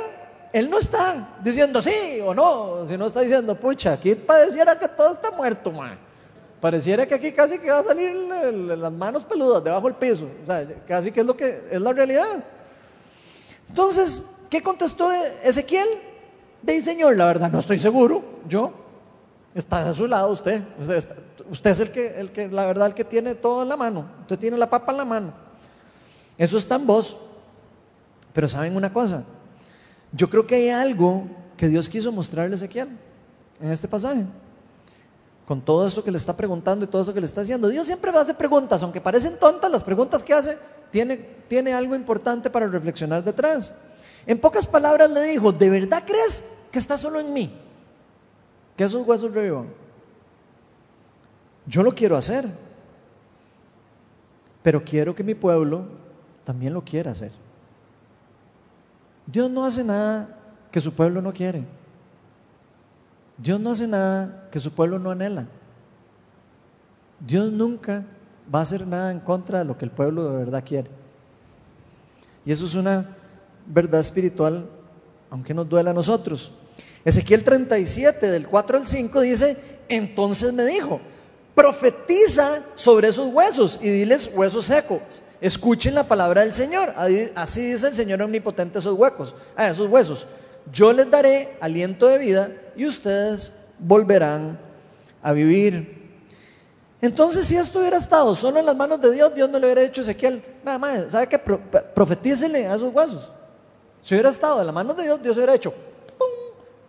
[0.51, 5.13] él no está diciendo sí o no, sino está diciendo, pucha, aquí pareciera que todo
[5.13, 5.97] está muerto, man.
[6.60, 10.29] Pareciera que aquí casi que va a salir las manos peludas debajo del piso.
[10.43, 12.43] O sea, casi que es lo que es la realidad.
[13.67, 15.12] Entonces, ¿qué contestó
[15.43, 15.88] Ezequiel?
[16.63, 18.23] De Señor, la verdad no estoy seguro.
[18.47, 18.71] Yo,
[19.54, 20.63] está a su lado usted.
[21.49, 24.06] Usted, es el que, el que, la verdad, el que tiene todo en la mano.
[24.21, 25.34] Usted tiene la papa en la mano.
[26.38, 27.17] Eso está en vos.
[28.34, 29.23] Pero saben una cosa,
[30.12, 32.89] yo creo que hay algo que Dios quiso mostrarle a Ezequiel
[33.62, 34.23] en este pasaje.
[35.45, 37.67] Con todo esto que le está preguntando y todo esto que le está haciendo.
[37.67, 40.58] Dios siempre va a hacer preguntas, aunque parecen tontas, las preguntas que hace
[40.89, 43.73] tiene, tiene algo importante para reflexionar detrás.
[44.25, 47.53] En pocas palabras le dijo, ¿de verdad crees que está solo en mí?
[48.77, 49.67] Que esos huesos revivan.
[51.65, 52.45] Yo lo quiero hacer,
[54.62, 55.86] pero quiero que mi pueblo
[56.43, 57.31] también lo quiera hacer.
[59.25, 60.38] Dios no hace nada
[60.71, 61.63] que su pueblo no quiere.
[63.38, 65.47] Dios no hace nada que su pueblo no anhela.
[67.19, 68.03] Dios nunca
[68.53, 70.89] va a hacer nada en contra de lo que el pueblo de verdad quiere.
[72.45, 73.15] Y eso es una
[73.65, 74.65] verdad espiritual,
[75.30, 76.52] aunque nos duela a nosotros.
[77.06, 79.58] Ezequiel 37, del 4 al 5, dice,
[79.89, 81.02] entonces me dijo,
[81.56, 85.21] profetiza sobre esos huesos y diles huesos secos.
[85.41, 86.93] Escuchen la palabra del Señor.
[87.36, 90.26] Así dice el Señor omnipotente esos huecos, a esos huesos.
[90.71, 94.58] yo les daré aliento de vida y ustedes volverán
[95.21, 96.02] a vivir.
[97.02, 99.82] Entonces, si esto hubiera estado solo en las manos de Dios, Dios no le hubiera
[99.82, 101.38] dicho a Ezequiel, nada más, ¿sabe qué?
[101.38, 103.30] Profetícele a esos huesos.
[104.04, 105.74] Si hubiera estado en las manos de Dios, Dios hubiera hecho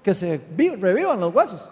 [0.02, 1.62] que se revivan los huesos.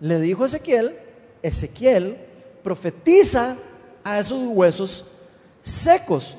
[0.00, 0.98] Le dijo Ezequiel,
[1.42, 2.16] Ezequiel
[2.62, 3.56] profetiza
[4.02, 5.04] a esos huesos
[5.62, 6.34] secos.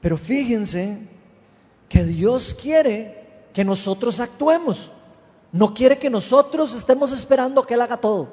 [0.00, 0.98] Pero fíjense
[1.88, 4.90] que Dios quiere que nosotros actuemos.
[5.52, 8.28] No quiere que nosotros estemos esperando que Él haga todo.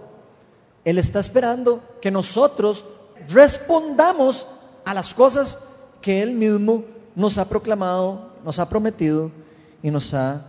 [0.84, 2.84] Él está esperando que nosotros
[3.30, 4.48] respondamos
[4.84, 5.60] a las cosas
[6.02, 9.32] que Él mismo nos ha proclamado, nos ha prometido
[9.82, 10.42] y nos ha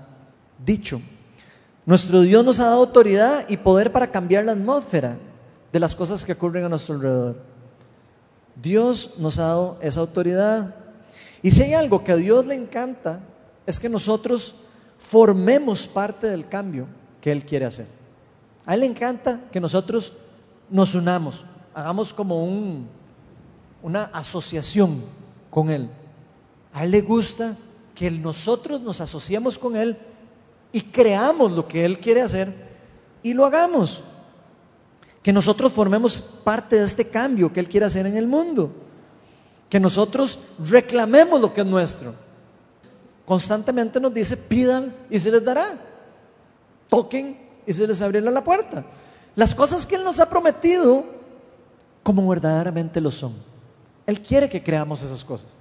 [0.65, 1.01] dicho.
[1.85, 5.17] Nuestro Dios nos ha dado autoridad y poder para cambiar la atmósfera
[5.73, 7.37] de las cosas que ocurren a nuestro alrededor.
[8.61, 10.75] Dios nos ha dado esa autoridad.
[11.43, 13.21] Y si hay algo que a Dios le encanta,
[13.67, 14.55] es que nosotros
[14.99, 16.87] formemos parte del cambio
[17.21, 17.87] que Él quiere hacer.
[18.65, 20.13] A Él le encanta que nosotros
[20.71, 22.89] nos unamos, hagamos como un,
[23.83, 25.03] una asociación
[25.51, 25.89] con Él.
[26.77, 27.57] A Él le gusta
[27.95, 29.97] que nosotros nos asociemos con Él
[30.73, 32.53] y creamos lo que Él quiere hacer
[33.23, 34.03] y lo hagamos.
[35.23, 38.71] Que nosotros formemos parte de este cambio que Él quiere hacer en el mundo.
[39.71, 42.13] Que nosotros reclamemos lo que es nuestro.
[43.25, 45.79] Constantemente nos dice, pidan y se les dará.
[46.91, 48.85] Toquen y se les abrirá la puerta.
[49.35, 51.07] Las cosas que Él nos ha prometido,
[52.03, 53.33] como verdaderamente lo son.
[54.05, 55.57] Él quiere que creamos esas cosas,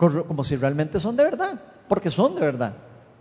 [0.00, 2.72] como si realmente son de verdad, porque son de verdad.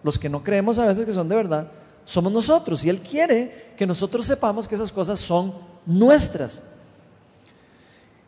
[0.01, 1.67] Los que no creemos a veces que son de verdad,
[2.05, 2.83] somos nosotros.
[2.85, 5.53] Y Él quiere que nosotros sepamos que esas cosas son
[5.85, 6.63] nuestras.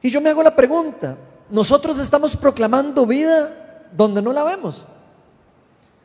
[0.01, 1.15] Y yo me hago la pregunta,
[1.49, 4.85] nosotros estamos proclamando vida donde no la vemos.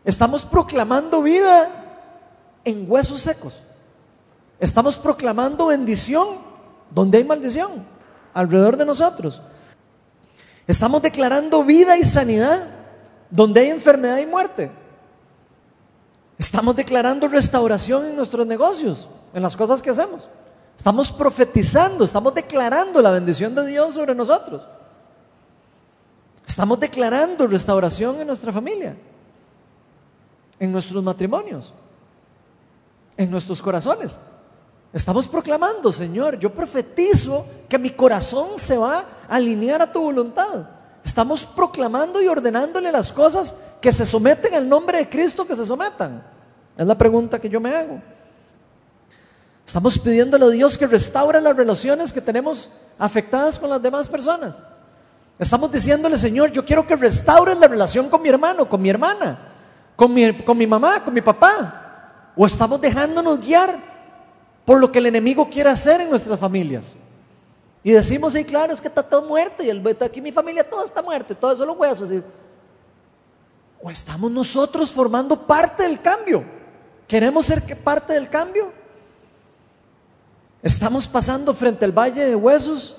[0.04, 1.68] Estamos proclamando vida
[2.64, 3.61] en huesos secos.
[4.61, 6.28] Estamos proclamando bendición
[6.90, 7.85] donde hay maldición
[8.32, 9.42] alrededor de nosotros.
[10.66, 12.66] Estamos declarando vida y sanidad
[13.31, 14.70] donde hay enfermedad y muerte.
[16.38, 20.29] Estamos declarando restauración en nuestros negocios, en las cosas que hacemos.
[20.76, 24.66] Estamos profetizando, estamos declarando la bendición de Dios sobre nosotros.
[26.46, 28.96] Estamos declarando restauración en nuestra familia,
[30.59, 31.72] en nuestros matrimonios,
[33.16, 34.18] en nuestros corazones.
[34.92, 40.66] Estamos proclamando, Señor, yo profetizo que mi corazón se va a alinear a tu voluntad.
[41.05, 45.66] Estamos proclamando y ordenándole las cosas que se someten al nombre de Cristo, que se
[45.66, 46.22] sometan.
[46.77, 48.01] Es la pregunta que yo me hago.
[49.66, 54.61] Estamos pidiéndole a Dios que restaure las relaciones que tenemos afectadas con las demás personas.
[55.38, 59.38] Estamos diciéndole, Señor, yo quiero que restaures la relación con mi hermano, con mi hermana,
[59.94, 62.33] con mi, con mi mamá, con mi papá.
[62.37, 63.95] O estamos dejándonos guiar
[64.66, 66.94] por lo que el enemigo quiere hacer en nuestras familias.
[67.85, 70.85] Y decimos, sí, claro, es que está todo muerto y el, aquí mi familia todo
[70.85, 72.11] está muerto y todo eso los huesos.
[73.81, 76.44] O estamos nosotros formando parte del cambio.
[77.07, 78.72] ¿Queremos ser parte del cambio?
[80.61, 82.96] Estamos pasando frente al valle de huesos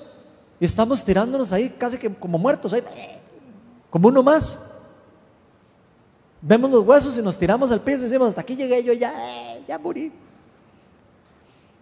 [0.58, 2.82] y estamos tirándonos ahí casi que como muertos, ahí,
[3.90, 4.58] como uno más.
[6.40, 9.12] Vemos los huesos y nos tiramos al piso y decimos, hasta aquí llegué yo, ya,
[9.68, 10.10] ya morí.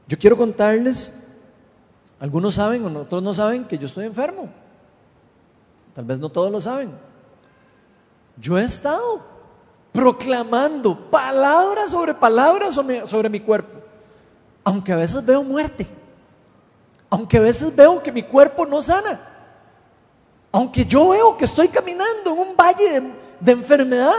[0.09, 1.13] Yo quiero contarles
[2.19, 4.49] algunos saben o otros no saben que yo estoy enfermo.
[5.95, 6.91] Tal vez no todos lo saben.
[8.39, 9.21] Yo he estado
[9.93, 13.81] proclamando palabras sobre palabras sobre, mi cuerpo.
[14.65, 15.87] Aunque a veces veo muerte.
[17.09, 19.21] Aunque a veces veo que mi cuerpo no sana.
[20.53, 24.15] Aunque yo veo que estoy caminando en un valle de enfermedad,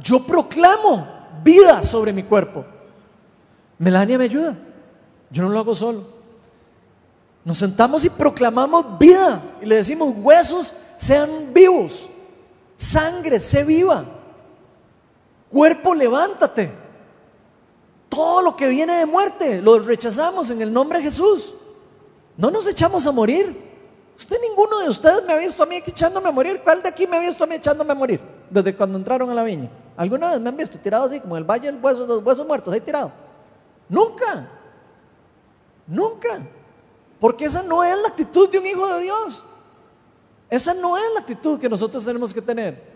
[0.00, 1.06] yo proclamo
[1.42, 2.64] vida sobre mi cuerpo.
[3.78, 4.56] Melania me ayuda.
[5.34, 6.04] Yo no lo hago solo.
[7.44, 12.08] Nos sentamos y proclamamos vida y le decimos huesos sean vivos,
[12.76, 14.04] sangre se viva,
[15.50, 16.70] cuerpo levántate.
[18.08, 21.52] Todo lo que viene de muerte lo rechazamos en el nombre de Jesús.
[22.36, 23.74] No nos echamos a morir.
[24.16, 26.60] Usted, ninguno de ustedes me ha visto a mí echándome a morir.
[26.62, 28.20] ¿Cuál de aquí me ha visto a mí echándome a morir?
[28.48, 29.68] Desde cuando entraron a la viña.
[29.96, 32.72] ¿Alguna vez me han visto tirado así, como el valle del hueso, los huesos muertos,
[32.72, 33.10] ahí tirado?
[33.88, 34.48] Nunca.
[35.86, 36.40] Nunca.
[37.20, 39.44] Porque esa no es la actitud de un hijo de Dios.
[40.50, 42.94] Esa no es la actitud que nosotros tenemos que tener.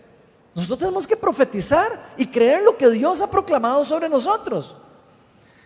[0.55, 4.75] Nosotros tenemos que profetizar y creer lo que Dios ha proclamado sobre nosotros.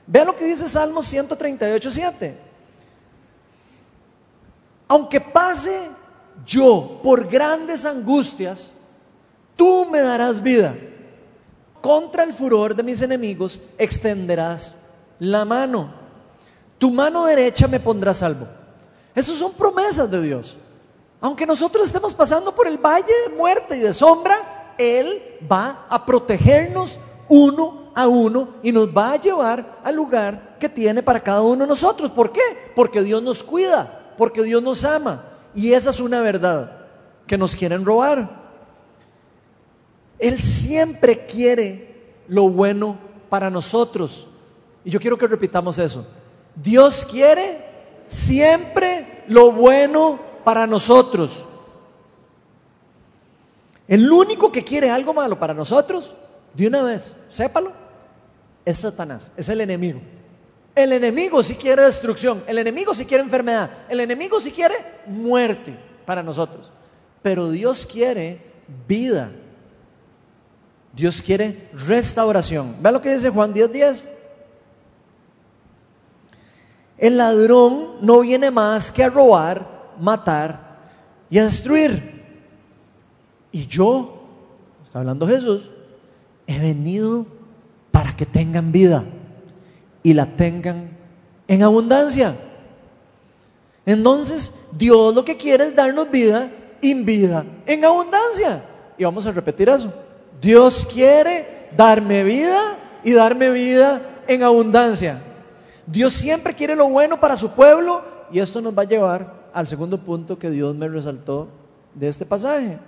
[0.06, 2.38] Vean lo que dice Salmo 138, 7.
[4.88, 5.90] Aunque pase
[6.46, 8.72] yo por grandes angustias,
[9.56, 10.76] tú me darás vida.
[11.82, 14.78] contra el furor de mis enemigos extenderás
[15.20, 16.03] la mano.
[16.84, 18.46] Tu mano derecha me pondrá salvo.
[19.16, 20.58] Esas son promesas de Dios.
[21.22, 26.06] Aunque nosotros estemos pasando por el valle de muerte y de sombra, Él va a
[26.06, 31.42] protegernos uno a uno y nos va a llevar al lugar que tiene para cada
[31.42, 32.12] uno de nosotros.
[32.12, 32.42] ¿Por qué?
[32.76, 35.24] Porque Dios nos cuida, porque Dios nos ama.
[35.56, 36.86] Y esa es una verdad
[37.26, 38.30] que nos quieren robar.
[40.20, 42.98] Él siempre quiere lo bueno
[43.30, 44.28] para nosotros.
[44.84, 46.06] Y yo quiero que repitamos eso.
[46.56, 47.66] Dios quiere
[48.08, 51.46] siempre lo bueno para nosotros.
[53.88, 56.14] El único que quiere algo malo para nosotros,
[56.54, 57.72] de una vez, sépalo,
[58.66, 60.00] es Satanás, es el enemigo.
[60.76, 65.78] El enemigo si quiere destrucción, el enemigo si quiere enfermedad, el enemigo si quiere muerte
[66.06, 66.72] para nosotros.
[67.22, 68.42] Pero Dios quiere
[68.88, 69.32] vida.
[70.94, 72.76] Dios quiere restauración.
[72.82, 73.72] Vea lo que dice Juan 10:10.
[73.72, 74.10] 10.
[76.98, 80.78] El ladrón no viene más que a robar, matar
[81.30, 82.24] y a destruir.
[83.52, 84.22] Y yo,
[84.84, 85.70] está hablando Jesús,
[86.48, 87.26] he venido
[87.92, 89.04] para que tengan vida
[90.02, 90.90] y la tengan
[91.48, 92.36] en abundancia.
[93.86, 96.50] Entonces, Dios lo que quiere es darnos vida
[96.82, 98.64] y vida en abundancia.
[98.98, 99.92] Y vamos a repetir eso.
[100.42, 105.18] Dios quiere darme vida y darme vida en abundancia.
[105.86, 109.68] Dios siempre quiere lo bueno para su pueblo y esto nos va a llevar al
[109.68, 111.48] segundo punto que Dios me resaltó
[111.94, 112.80] de este pasaje.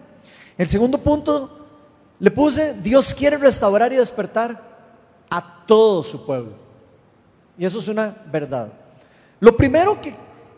[0.57, 1.49] El segundo punto
[2.19, 4.61] le puse, Dios quiere restaurar y despertar
[5.29, 6.53] a todo su pueblo.
[7.57, 8.69] Y eso es una verdad.
[9.39, 10.15] Lo primero que,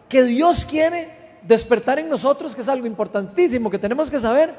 [0.08, 4.54] que Dios quiere despertar en nosotros, que es algo importantísimo que tenemos que saber,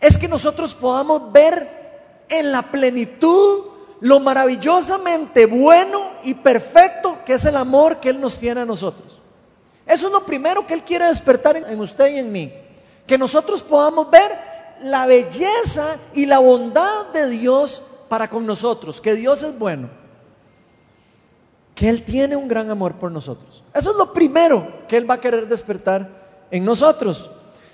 [0.00, 3.64] es que nosotros podamos ver en la plenitud
[4.00, 9.20] lo maravillosamente bueno y perfecto que es el amor que Él nos tiene a nosotros.
[9.84, 12.50] Eso es lo primero que Él quiere despertar en usted y en mí.
[13.06, 14.32] Que nosotros podamos ver
[14.82, 19.90] la belleza y la bondad de Dios para con nosotros, que Dios es bueno,
[21.74, 23.62] que Él tiene un gran amor por nosotros.
[23.74, 26.08] Eso es lo primero que Él va a querer despertar
[26.50, 27.30] en nosotros,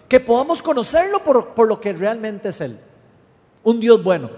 [0.08, 2.76] que podamos conocerlo por, por lo que realmente es Él,
[3.62, 4.30] un Dios bueno,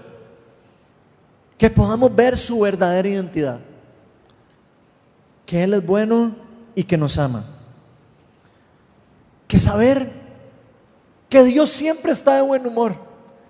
[1.57, 3.59] que podamos ver su verdadera identidad,
[5.47, 6.35] que Él es bueno
[6.75, 7.45] y que nos ama,
[9.47, 10.11] que saber
[11.29, 12.95] que Dios siempre está de buen humor.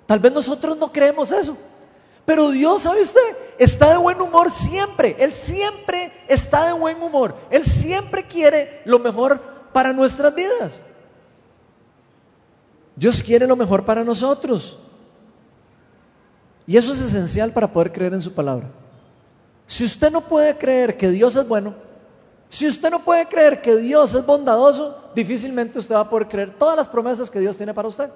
[0.06, 1.58] Tal vez nosotros no creemos eso.
[2.24, 3.36] Pero Dios, ¿sabe usted?
[3.58, 5.16] Está de buen humor siempre.
[5.20, 7.36] Él siempre está de buen humor.
[7.50, 9.42] Él siempre quiere lo mejor
[9.74, 10.84] para nuestras vidas.
[12.96, 14.78] Dios quiere lo mejor para nosotros.
[16.66, 18.68] Y eso es esencial para poder creer en su palabra.
[19.66, 21.87] Si usted no puede creer que Dios es bueno,
[22.50, 26.56] si usted no puede creer que Dios es bondadoso, difícilmente usted va a poder creer
[26.58, 28.10] todas las promesas que Dios tiene para usted.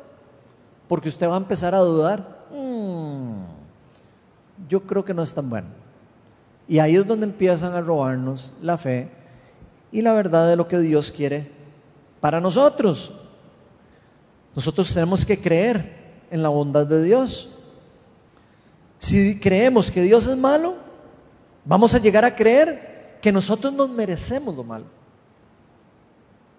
[0.87, 2.23] Porque usted va a empezar a dudar.
[2.51, 3.43] Mm,
[4.69, 5.67] yo creo que no es tan bueno.
[6.67, 9.09] Y ahí es donde empiezan a robarnos la fe
[9.91, 11.51] y la verdad de lo que Dios quiere
[12.21, 13.11] para nosotros.
[14.55, 17.49] Nosotros tenemos que creer en la bondad de Dios.
[18.99, 20.75] Si creemos que Dios es malo,
[21.65, 22.90] vamos a llegar a creer
[23.21, 24.85] que nosotros nos merecemos lo malo.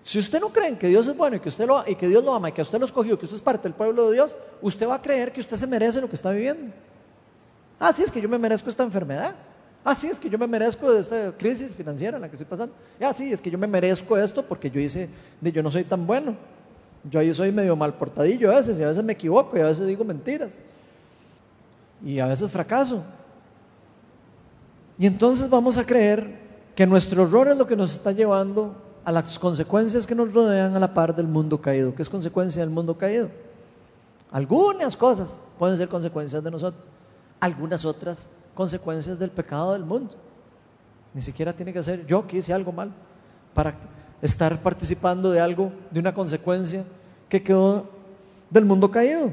[0.02, 2.08] Si usted no cree en que Dios es bueno y que, usted lo, y que
[2.08, 4.14] Dios lo ama y que usted lo escogió, que usted es parte del pueblo de
[4.14, 6.72] Dios, usted va a creer que usted se merece lo que está viviendo.
[7.78, 9.34] Ah, sí, es que yo me merezco esta enfermedad.
[9.84, 12.74] Ah, sí, es que yo me merezco esta crisis financiera en la que estoy pasando.
[13.00, 15.08] Ah, sí, es que yo me merezco esto porque yo hice,
[15.40, 16.36] yo no soy tan bueno.
[17.08, 19.66] Yo ahí soy medio mal portadillo a veces y a veces me equivoco y a
[19.66, 20.60] veces digo mentiras.
[22.04, 23.02] Y a veces fracaso.
[24.98, 26.41] Y entonces vamos a creer
[26.74, 30.76] que nuestro error es lo que nos está llevando a las consecuencias que nos rodean
[30.76, 31.94] a la par del mundo caído.
[31.94, 33.28] ¿Qué es consecuencia del mundo caído?
[34.30, 36.82] Algunas cosas pueden ser consecuencias de nosotros,
[37.40, 40.14] algunas otras consecuencias del pecado del mundo.
[41.12, 42.90] Ni siquiera tiene que ser yo que hice algo mal
[43.52, 43.74] para
[44.22, 46.84] estar participando de algo, de una consecuencia
[47.28, 47.86] que quedó
[48.48, 49.32] del mundo caído.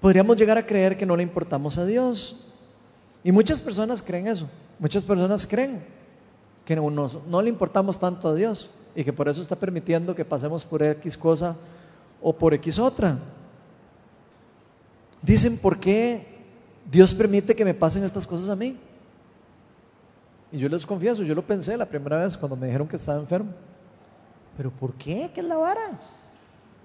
[0.00, 2.46] Podríamos llegar a creer que no le importamos a Dios.
[3.22, 4.48] Y muchas personas creen eso.
[4.78, 5.84] Muchas personas creen
[6.64, 10.64] que no, le importamos tanto a Dios y que por eso está permitiendo que pasemos
[10.64, 11.56] por X cosa
[12.20, 13.18] o por X otra.
[15.20, 16.26] Dicen, ¿por qué
[16.90, 18.76] Dios permite que me pasen estas cosas a mí?
[20.50, 23.18] Y yo les confieso, yo lo pensé la primera vez cuando me dijeron que estaba
[23.18, 23.52] enfermo.
[24.56, 25.30] ¿Pero por qué?
[25.32, 25.98] ¿Qué es la vara?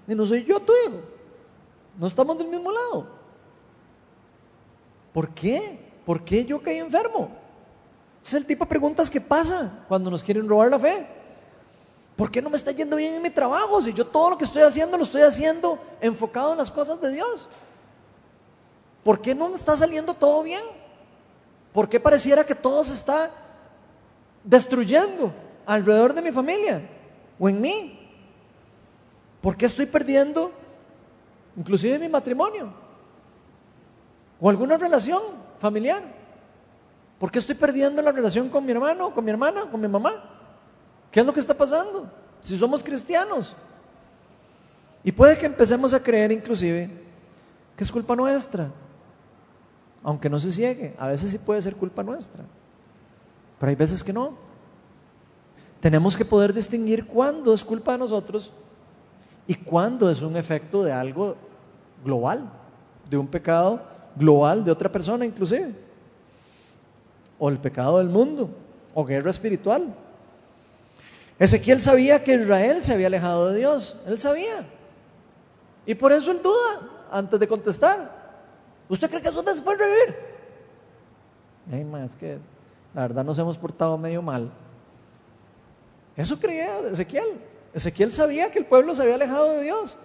[0.06, 1.00] Y no soy yo tu hijo.
[1.98, 3.18] No estamos del mismo lado.
[5.18, 5.80] ¿por qué?
[6.06, 7.28] ¿Por qué yo caí enfermo?
[8.28, 11.06] Es el tipo de preguntas que pasa cuando nos quieren robar la fe.
[12.14, 13.80] ¿Por qué no me está yendo bien en mi trabajo?
[13.80, 17.10] Si yo todo lo que estoy haciendo lo estoy haciendo enfocado en las cosas de
[17.10, 17.48] Dios.
[19.02, 20.60] ¿Por qué no me está saliendo todo bien?
[21.72, 23.30] ¿Por qué pareciera que todo se está
[24.44, 25.32] destruyendo
[25.64, 26.86] alrededor de mi familia
[27.38, 28.12] o en mí?
[29.40, 30.52] ¿Por qué estoy perdiendo
[31.56, 32.74] inclusive mi matrimonio?
[34.38, 35.22] ¿O alguna relación
[35.58, 36.17] familiar?
[37.18, 40.12] ¿Por qué estoy perdiendo la relación con mi hermano, con mi hermana, con mi mamá?
[41.10, 42.10] ¿Qué es lo que está pasando?
[42.40, 43.54] Si somos cristianos.
[45.02, 46.90] Y puede que empecemos a creer inclusive
[47.76, 48.70] que es culpa nuestra.
[50.02, 52.44] Aunque no se ciegue, a veces sí puede ser culpa nuestra.
[53.58, 54.34] Pero hay veces que no.
[55.80, 58.52] Tenemos que poder distinguir cuándo es culpa de nosotros
[59.46, 61.36] y cuándo es un efecto de algo
[62.04, 62.50] global,
[63.08, 63.80] de un pecado
[64.16, 65.74] global de otra persona inclusive,
[67.38, 68.50] o el pecado del mundo,
[68.94, 69.94] o guerra espiritual.
[71.38, 74.66] Ezequiel sabía que Israel se había alejado de Dios, él sabía.
[75.86, 76.80] Y por eso él duda
[77.10, 78.18] antes de contestar.
[78.88, 80.16] ¿Usted cree que eso se puede revivir?
[82.04, 82.38] es que
[82.94, 84.50] la verdad nos hemos portado medio mal.
[86.16, 87.38] Eso creía Ezequiel.
[87.72, 89.96] Ezequiel sabía que el pueblo se había alejado de Dios.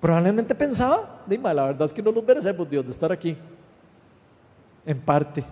[0.00, 3.36] Probablemente pensaba, dime, la verdad es que no nos merecemos Dios de estar aquí.
[4.86, 5.44] En parte.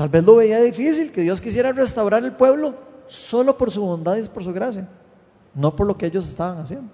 [0.00, 2.74] Tal vez lo veía difícil que Dios quisiera restaurar el pueblo
[3.06, 4.88] solo por su bondad y por su gracia,
[5.54, 6.90] no por lo que ellos estaban haciendo.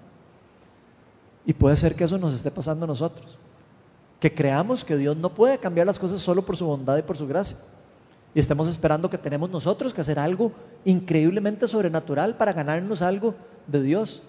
[1.45, 3.37] Y puede ser que eso nos esté pasando a nosotros,
[4.19, 7.15] que creamos que Dios no puede cambiar las cosas solo por su bondad y por
[7.15, 7.55] su gracia.
[8.35, 10.51] Y estemos esperando que tenemos nosotros que hacer algo
[10.83, 13.35] increíblemente sobrenatural para ganarnos algo
[13.67, 14.21] de Dios,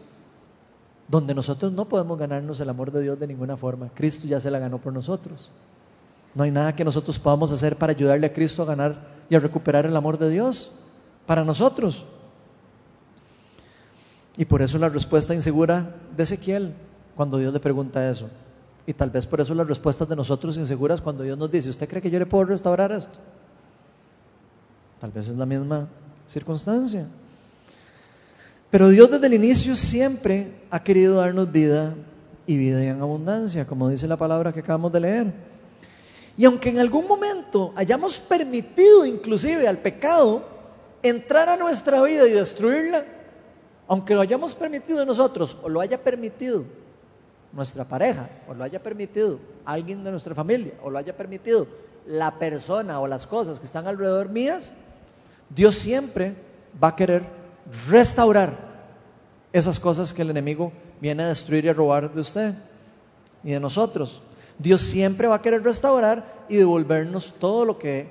[1.08, 3.90] donde nosotros no podemos ganarnos el amor de Dios de ninguna forma.
[3.92, 5.50] Cristo ya se la ganó por nosotros.
[6.34, 8.96] No hay nada que nosotros podamos hacer para ayudarle a Cristo a ganar
[9.30, 10.72] y a recuperar el amor de Dios
[11.26, 12.04] para nosotros.
[14.36, 16.72] Y por eso la respuesta insegura de Ezequiel
[17.16, 18.28] cuando Dios le pregunta eso.
[18.86, 21.88] Y tal vez por eso las respuestas de nosotros inseguras cuando Dios nos dice, ¿usted
[21.88, 23.18] cree que yo le puedo restaurar esto?
[25.00, 25.88] Tal vez es la misma
[26.26, 27.06] circunstancia.
[28.70, 31.94] Pero Dios desde el inicio siempre ha querido darnos vida
[32.46, 35.47] y vida en abundancia, como dice la palabra que acabamos de leer.
[36.38, 40.44] Y aunque en algún momento hayamos permitido inclusive al pecado
[41.02, 43.04] entrar a nuestra vida y destruirla,
[43.88, 46.62] aunque lo hayamos permitido nosotros o lo haya permitido
[47.52, 51.66] nuestra pareja o lo haya permitido alguien de nuestra familia o lo haya permitido
[52.06, 54.72] la persona o las cosas que están alrededor mías,
[55.50, 56.34] Dios siempre
[56.82, 57.24] va a querer
[57.88, 58.56] restaurar
[59.52, 60.70] esas cosas que el enemigo
[61.00, 62.54] viene a destruir y a robar de usted
[63.42, 64.22] y de nosotros.
[64.58, 68.08] Dios siempre va a querer restaurar y devolvernos todo lo que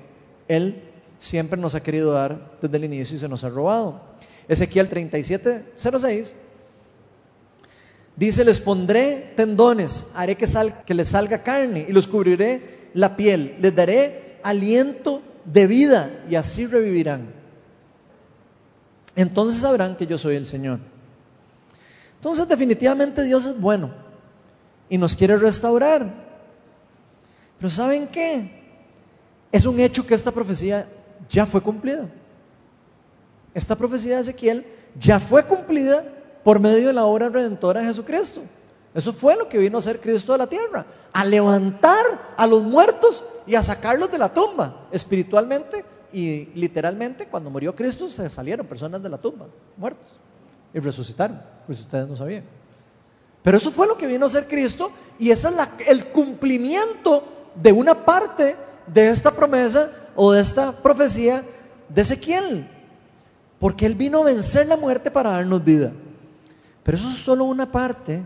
[0.48, 0.82] Él
[1.18, 4.00] siempre nos ha querido dar desde el inicio y se nos ha robado.
[4.48, 6.36] Ezequiel 37, 06
[8.16, 10.46] dice, les pondré tendones, haré que,
[10.86, 16.34] que les salga carne y los cubriré la piel, les daré aliento de vida y
[16.34, 17.32] así revivirán.
[19.14, 20.80] Entonces sabrán que yo soy el Señor.
[22.16, 23.90] Entonces definitivamente Dios es bueno
[24.88, 26.27] y nos quiere restaurar.
[27.58, 28.50] Pero ¿saben qué?
[29.50, 30.86] Es un hecho que esta profecía
[31.28, 32.08] ya fue cumplida.
[33.54, 36.04] Esta profecía de Ezequiel ya fue cumplida
[36.44, 38.42] por medio de la obra redentora de Jesucristo.
[38.94, 42.04] Eso fue lo que vino a hacer Cristo de la tierra, a levantar
[42.36, 47.26] a los muertos y a sacarlos de la tumba, espiritualmente y literalmente.
[47.26, 49.46] Cuando murió Cristo se salieron personas de la tumba,
[49.76, 50.18] muertos,
[50.72, 52.44] y resucitaron, pues ustedes no sabían.
[53.42, 57.72] Pero eso fue lo que vino a hacer Cristo y ese es el cumplimiento de
[57.72, 58.56] una parte
[58.86, 61.42] de esta promesa o de esta profecía
[61.88, 62.68] de Ezequiel.
[63.58, 65.92] Porque Él vino a vencer la muerte para darnos vida.
[66.82, 68.24] Pero eso es solo una parte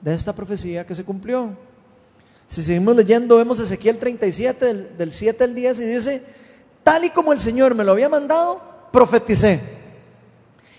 [0.00, 1.50] de esta profecía que se cumplió.
[2.46, 6.22] Si seguimos leyendo, vemos Ezequiel 37, del, del 7 al 10, y dice,
[6.82, 8.60] tal y como el Señor me lo había mandado,
[8.90, 9.60] profeticé.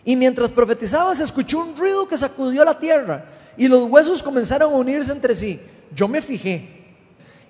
[0.04, 4.74] Y mientras profetizaba se escuchó un ruido que sacudió la tierra y los huesos comenzaron
[4.74, 5.62] a unirse entre sí.
[5.94, 6.81] Yo me fijé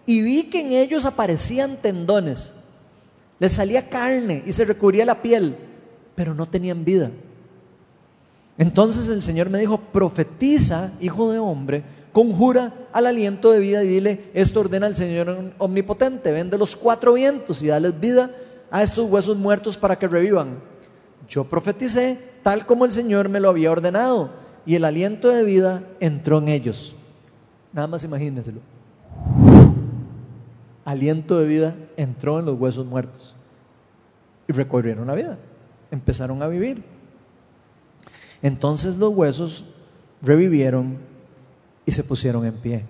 [0.05, 2.53] y vi que en ellos aparecían tendones,
[3.39, 5.55] les salía carne y se recubría la piel,
[6.15, 7.11] pero no tenían vida.
[8.57, 13.87] Entonces el Señor me dijo, profetiza, hijo de hombre, conjura al aliento de vida y
[13.87, 18.31] dile, esto ordena el Señor omnipotente, vende los cuatro vientos y dales vida
[18.69, 20.59] a estos huesos muertos para que revivan.
[21.27, 24.31] Yo profeticé tal como el Señor me lo había ordenado
[24.65, 26.95] y el aliento de vida entró en ellos.
[27.73, 28.59] Nada más imagínenselo.
[30.85, 33.35] Aliento de vida entró en los huesos muertos
[34.47, 35.37] y recorrieron la vida,
[35.91, 36.83] empezaron a vivir.
[38.41, 39.65] Entonces los huesos
[40.21, 40.97] revivieron
[41.85, 42.85] y se pusieron en pie.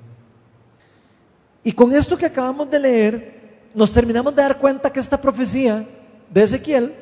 [1.63, 3.41] Y con esto que acabamos de leer,
[3.73, 5.85] nos terminamos de dar cuenta que esta profecía
[6.29, 6.93] de Ezequiel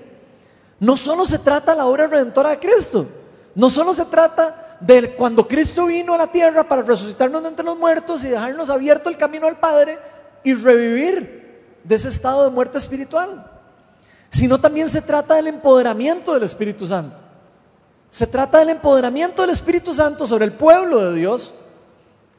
[0.80, 3.08] no solo se trata de la obra redentora de Cristo,
[3.56, 7.66] no solo se trata de cuando Cristo vino a la tierra para resucitarnos de entre
[7.66, 10.00] los muertos y dejarnos abierto el camino al Padre
[10.44, 11.40] y revivir
[11.84, 13.50] de ese estado de muerte espiritual,
[14.30, 17.18] sino también se trata del empoderamiento del Espíritu Santo.
[18.10, 21.54] Se trata del empoderamiento del Espíritu Santo sobre el pueblo de Dios,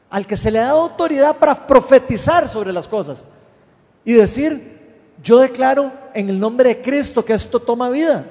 [0.09, 3.25] al que se le da autoridad para profetizar sobre las cosas
[4.03, 4.79] y decir,
[5.23, 8.25] yo declaro en el nombre de Cristo que esto toma vida.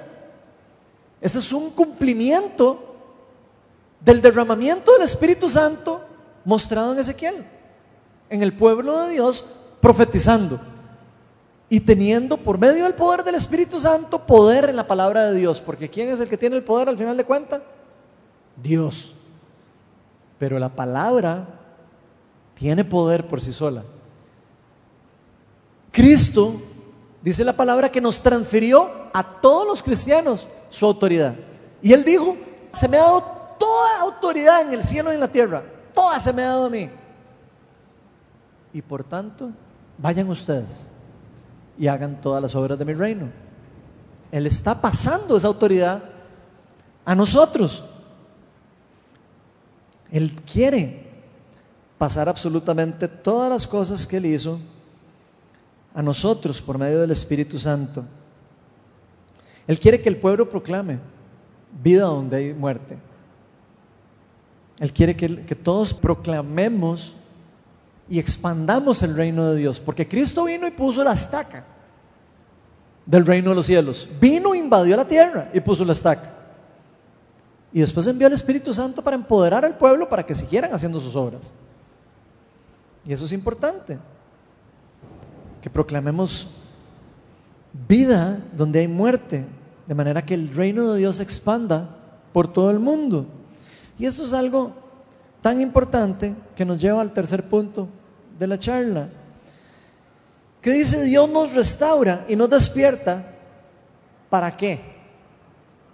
[1.21, 2.95] Ese es un cumplimiento
[4.01, 6.03] del derramamiento del Espíritu Santo
[6.45, 7.47] mostrado en Ezequiel,
[8.29, 9.45] en el pueblo de Dios
[9.81, 10.61] profetizando
[11.68, 15.61] y teniendo por medio del poder del Espíritu Santo poder en la palabra de Dios,
[15.61, 17.62] porque ¿quién es el que tiene el poder al final de cuentas?
[18.61, 19.14] Dios.
[20.39, 21.47] Pero la palabra
[22.55, 23.85] tiene poder por sí sola.
[25.93, 26.61] Cristo,
[27.22, 31.35] dice la palabra, que nos transfirió a todos los cristianos su autoridad.
[31.83, 32.37] Y él dijo,
[32.72, 33.22] se me ha dado
[33.59, 35.62] toda autoridad en el cielo y en la tierra.
[35.95, 36.91] Toda se me ha dado a mí.
[38.72, 39.51] Y por tanto,
[40.01, 40.89] vayan ustedes
[41.79, 43.29] y hagan todas las obras de mi reino.
[44.31, 46.03] Él está pasando esa autoridad
[47.05, 47.85] a nosotros.
[50.11, 51.09] Él quiere
[51.99, 54.59] pasar absolutamente todas las cosas que Él hizo
[55.95, 58.05] a nosotros por medio del Espíritu Santo.
[59.67, 60.99] Él quiere que el pueblo proclame
[61.83, 62.97] vida donde hay muerte.
[64.79, 67.15] Él quiere que, todos proclamemos
[68.11, 71.65] y expandamos el reino de Dios, porque Cristo vino y puso la estaca
[73.07, 74.09] del reino de los cielos.
[74.21, 76.35] Vino, invadió la tierra y puso la estaca.
[77.73, 81.15] Y después envió al Espíritu Santo para empoderar al pueblo para que siguieran haciendo sus
[81.15, 81.53] obras.
[83.07, 83.97] Y eso es importante
[85.63, 86.49] que proclamemos
[87.87, 89.47] vida donde hay muerte,
[89.87, 91.97] de manera que el reino de Dios expanda
[92.33, 93.27] por todo el mundo.
[94.01, 94.73] Y esto es algo
[95.41, 97.89] tan importante que nos lleva al tercer punto
[98.41, 99.07] de la charla,
[100.62, 103.22] que dice Dios nos restaura y nos despierta.
[104.30, 104.80] ¿Para qué?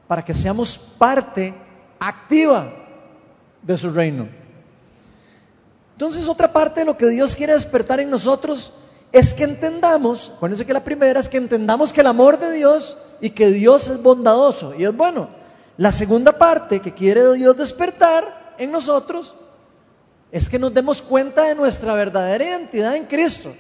[0.07, 1.53] Para que seamos parte
[1.99, 2.72] activa
[3.61, 4.28] de su reino.
[5.94, 8.72] Entonces otra parte de lo que Dios quiere despertar en nosotros
[9.11, 12.97] es que entendamos, acuérdense que la primera es que entendamos que el amor de Dios
[13.20, 15.30] y que Dios es bondadoso y es bueno.
[15.78, 19.34] La segunda parte que quiere Dios despertar en nosotros
[20.37, 23.55] es que nos demos cuenta de nuestra verdadera identidad en Cristo.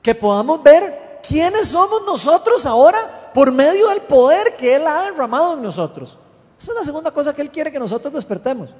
[0.00, 5.54] Que podamos ver quiénes somos nosotros ahora por medio del poder que Él ha derramado
[5.54, 6.16] en nosotros.
[6.60, 8.70] Esa es la segunda cosa que Él quiere que nosotros despertemos.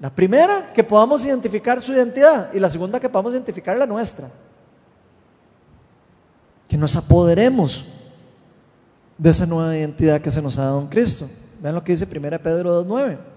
[0.00, 4.28] La primera, que podamos identificar su identidad y la segunda, que podamos identificar la nuestra.
[6.66, 7.86] Que nos apoderemos
[9.16, 11.30] de esa nueva identidad que se nos ha dado en Cristo.
[11.60, 13.35] Vean lo que dice 1 Pedro 2.9.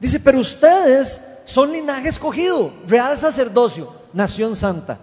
[0.00, 4.98] Dice, pero ustedes son linaje escogido, real sacerdocio, nación santa,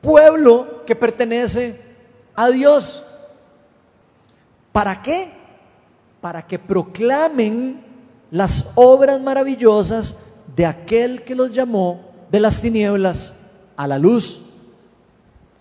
[0.00, 1.80] pueblo que pertenece
[2.36, 3.02] a Dios.
[4.70, 5.32] ¿Para qué?
[6.20, 7.84] Para que proclamen
[8.30, 10.18] las obras maravillosas
[10.54, 13.34] de aquel que los llamó de las tinieblas
[13.76, 14.40] a la luz.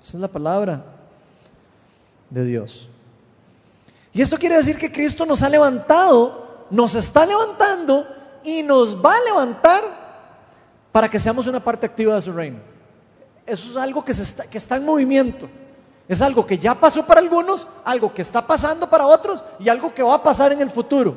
[0.01, 0.85] Esa es la palabra
[2.29, 2.87] de Dios.
[4.13, 9.15] Y esto quiere decir que Cristo nos ha levantado, nos está levantando y nos va
[9.15, 9.83] a levantar
[10.91, 12.59] para que seamos una parte activa de su reino.
[13.45, 15.49] Eso es algo que, está, en movimiento.
[16.07, 19.93] Es algo que ya pasó para algunos, algo que está pasando para otros y algo
[19.93, 21.15] que va a pasar en el futuro.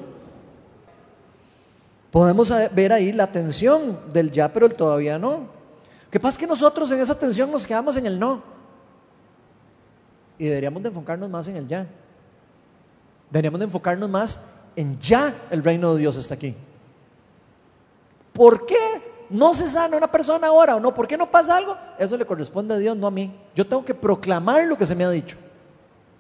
[2.10, 5.30] Podemos ver ahí la tensión del ya, pero el todavía no.
[5.30, 8.42] Lo que pasa es que nosotros en esa tensión nos quedamos en el no.
[10.38, 11.86] Y deberíamos de enfocarnos más en el ya.
[13.30, 14.40] Deberíamos de enfocarnos más
[14.76, 16.54] en ya el reino de Dios está aquí.
[18.32, 20.94] ¿Por qué no se sana una persona ahora o no?
[20.94, 21.76] ¿Por qué no pasa algo?
[21.98, 23.34] Eso le corresponde a Dios, no a mí.
[23.54, 25.36] Yo tengo que proclamar lo que se me ha dicho.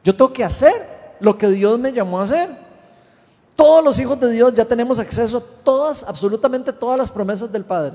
[0.04, 2.50] Yo tengo que hacer lo que Dios me llamó a hacer.
[3.54, 7.64] Todos los hijos de Dios ya tenemos acceso a todas, absolutamente todas las promesas del
[7.64, 7.92] Padre.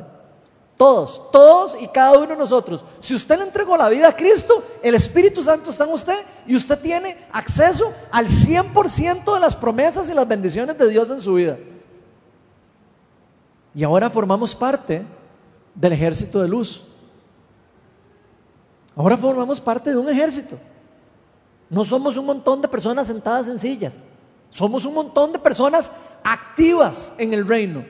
[0.78, 2.86] Todos, todos y cada uno de nosotros.
[3.00, 6.56] Si usted le entregó la vida a Cristo, el Espíritu Santo está en usted y
[6.56, 11.34] usted tiene acceso al 100% de las promesas y las bendiciones de Dios en su
[11.34, 11.58] vida.
[13.78, 15.06] Y ahora formamos parte
[15.76, 16.82] del ejército de luz.
[18.96, 20.58] Ahora formamos parte de un ejército.
[21.70, 24.04] No somos un montón de personas sentadas en sillas.
[24.50, 25.92] Somos un montón de personas
[26.24, 27.86] activas en el reino,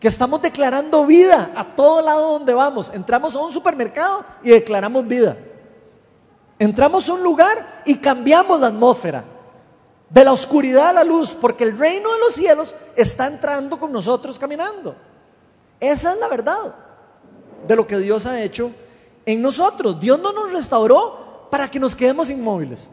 [0.00, 2.90] que estamos declarando vida a todo lado donde vamos.
[2.92, 5.36] Entramos a un supermercado y declaramos vida.
[6.58, 9.22] Entramos a un lugar y cambiamos la atmósfera.
[10.08, 13.92] De la oscuridad a la luz, porque el reino de los cielos está entrando con
[13.92, 14.96] nosotros caminando.
[15.80, 16.74] Esa es la verdad
[17.66, 18.70] de lo que Dios ha hecho
[19.24, 19.98] en nosotros.
[20.00, 22.90] Dios no nos restauró para que nos quedemos inmóviles.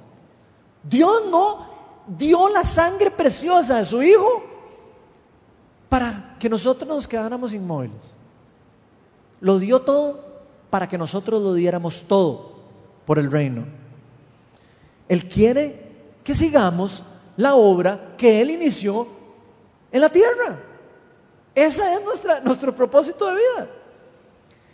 [0.83, 1.67] Dios no
[2.07, 4.43] dio la sangre preciosa de su Hijo
[5.89, 8.13] para que nosotros nos quedáramos inmóviles.
[9.41, 10.25] Lo dio todo
[10.69, 12.57] para que nosotros lo diéramos todo
[13.05, 13.65] por el reino.
[15.07, 15.87] Él quiere
[16.23, 17.03] que sigamos
[17.37, 19.07] la obra que Él inició
[19.91, 20.59] en la tierra.
[21.57, 23.67] Ese es nuestra, nuestro propósito de vida.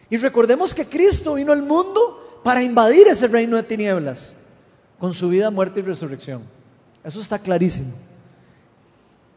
[0.09, 4.35] Y recordemos que Cristo vino al mundo para invadir ese reino de tinieblas
[4.99, 6.43] con su vida, muerte y resurrección.
[7.01, 7.93] Eso está clarísimo.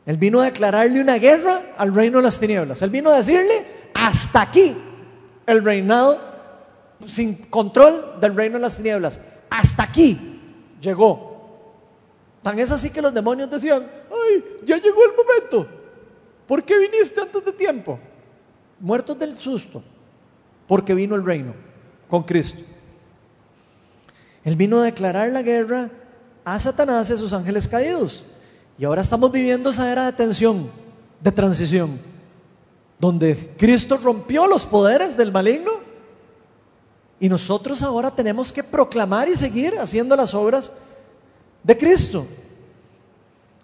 [0.07, 2.83] Él vino a declararle una guerra al reino de las tinieblas.
[2.83, 4.77] Él vino a decirle, hasta aquí
[5.47, 6.21] el reinado
[7.07, 9.21] sin control del reino de las tinieblas.
[9.51, 10.41] Hasta aquí
[10.81, 11.61] llegó.
[12.43, 15.76] Tan es así que los demonios decían, ay, ya llegó el momento.
[16.47, 17.99] ¿Por qué viniste antes de tiempo?
[18.79, 19.83] Muertos del susto,
[20.67, 21.55] porque vino el reino
[22.09, 22.63] con Cristo.
[24.45, 25.91] Él vino a declarar la guerra
[26.45, 28.25] a Satanás y a sus ángeles caídos.
[28.79, 30.71] Y ahora estamos viviendo esa era de tensión,
[31.21, 31.99] de transición,
[32.99, 35.73] donde Cristo rompió los poderes del maligno
[37.19, 40.73] y nosotros ahora tenemos que proclamar y seguir haciendo las obras
[41.63, 42.27] de Cristo.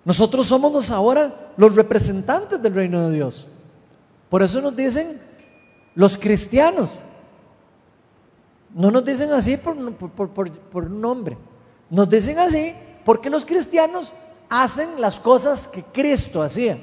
[0.05, 3.47] Nosotros somos ahora los representantes del reino de Dios.
[4.29, 5.21] Por eso nos dicen
[5.95, 6.91] los cristianos.
[8.75, 11.37] No nos dicen así por, por, un nombre.
[11.91, 12.75] Nos dicen así
[13.05, 14.13] porque los cristianos
[14.49, 16.79] hacen las cosas que Cristo hacía.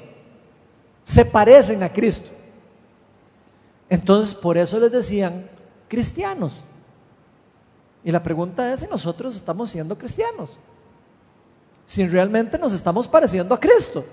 [1.02, 2.30] Se parecen a Cristo.
[3.88, 5.50] Entonces, por eso les decían
[5.88, 6.52] cristianos.
[8.02, 10.56] Y la pregunta es si nosotros estamos siendo cristianos
[11.90, 14.04] si realmente nos estamos pareciendo a Cristo.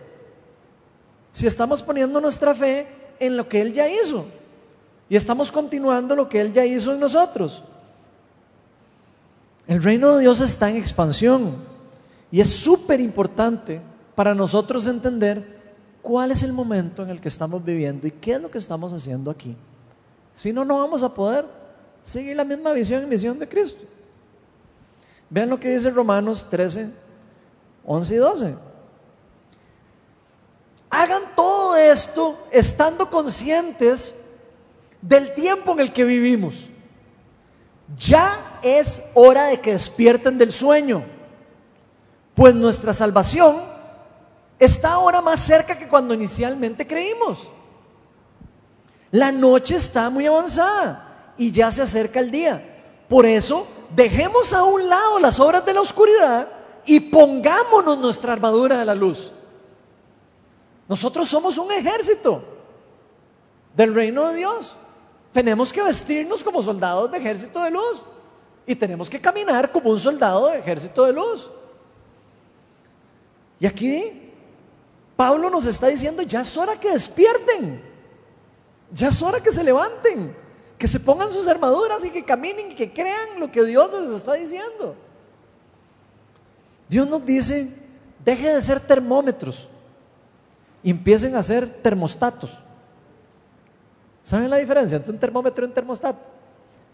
[1.32, 2.88] Si estamos poniendo nuestra fe
[3.19, 4.25] en lo que Él ya hizo
[5.07, 7.63] y estamos continuando lo que Él ya hizo en nosotros.
[9.67, 11.53] El reino de Dios está en expansión
[12.32, 13.80] y es súper importante
[14.15, 15.45] para nosotros entender
[16.01, 18.91] cuál es el momento en el que estamos viviendo y qué es lo que estamos
[18.91, 19.55] haciendo aquí.
[20.34, 21.45] Si no, no vamos a poder
[22.01, 23.84] seguir la misma visión y misión de Cristo.
[25.30, 27.05] Vean lo que dice Romanos 13,
[27.88, 28.55] 11 y 12.
[30.89, 34.15] Hagan todo esto estando conscientes
[35.01, 36.67] del tiempo en el que vivimos.
[37.97, 41.05] Ya es hora de que despierten del sueño,
[42.35, 43.61] pues nuestra salvación
[44.59, 47.49] está ahora más cerca que cuando inicialmente creímos.
[49.11, 52.61] La noche está muy avanzada y ya se acerca el día.
[53.07, 53.65] Por eso,
[53.95, 56.57] dejemos a un lado las obras de la oscuridad
[56.88, 59.29] y pongámonos nuestra armadura de la luz.
[60.88, 62.41] Nosotros somos un ejército
[63.75, 64.75] del reino de Dios.
[65.33, 68.01] Tenemos que vestirnos como soldados de ejército de luz
[68.65, 71.49] y tenemos que caminar como un soldado de ejército de luz.
[73.59, 74.31] Y aquí
[75.17, 77.83] Pablo nos está diciendo, ya es hora que despierten,
[78.93, 80.33] ya es hora que se levanten,
[80.77, 84.11] que se pongan sus armaduras y que caminen y que crean lo que Dios les
[84.11, 84.95] está diciendo.
[86.89, 87.73] Dios nos dice,
[88.23, 89.67] deje de ser termómetros
[90.83, 92.51] y empiecen a ser termostatos.
[94.21, 96.19] ¿Saben la diferencia entre un termómetro y un termostato?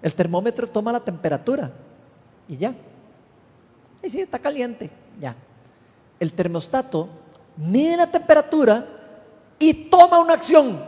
[0.01, 1.71] El termómetro toma la temperatura
[2.47, 2.73] y ya.
[4.01, 4.89] Y sí, está caliente,
[5.19, 5.35] ya.
[6.19, 7.09] El termostato
[7.57, 8.85] mide la temperatura
[9.59, 10.79] y toma una acción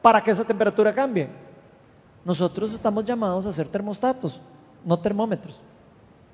[0.00, 1.28] para que esa temperatura cambie.
[2.24, 4.40] Nosotros estamos llamados a ser termostatos,
[4.84, 5.58] no termómetros.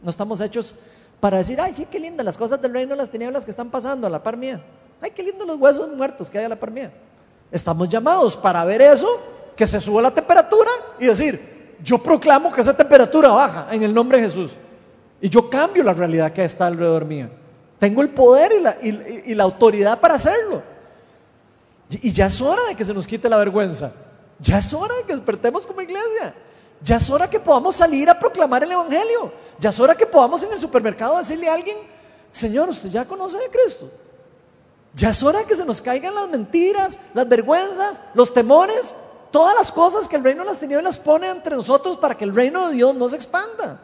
[0.03, 0.75] No estamos hechos
[1.21, 3.71] para decir, ay, sí, qué lindas las cosas del reino de las tinieblas que están
[3.71, 4.61] pasando a la par mía.
[5.01, 6.91] Ay, qué lindos los huesos muertos que hay a la par mía.
[7.53, 9.21] Estamos llamados para ver eso,
[9.55, 13.93] que se suba la temperatura y decir, yo proclamo que esa temperatura baja en el
[13.93, 14.53] nombre de Jesús.
[15.21, 17.31] Y yo cambio la realidad que está alrededor mía.
[17.79, 20.63] Tengo el poder y la, y la autoridad para hacerlo.
[21.91, 23.93] Y ya es hora de que se nos quite la vergüenza.
[24.39, 26.35] Ya es hora de que despertemos como iglesia.
[26.83, 29.33] Ya es hora que podamos salir a proclamar el Evangelio.
[29.59, 31.79] Ya es hora que podamos en el supermercado decirle a alguien,
[32.33, 33.91] Señor, usted ya conoce de Cristo.
[34.95, 38.95] Ya es hora que se nos caigan las mentiras, las vergüenzas, los temores
[39.31, 42.35] todas las cosas que el reino de las tinieblas pone entre nosotros para que el
[42.35, 43.81] reino de Dios no se expanda.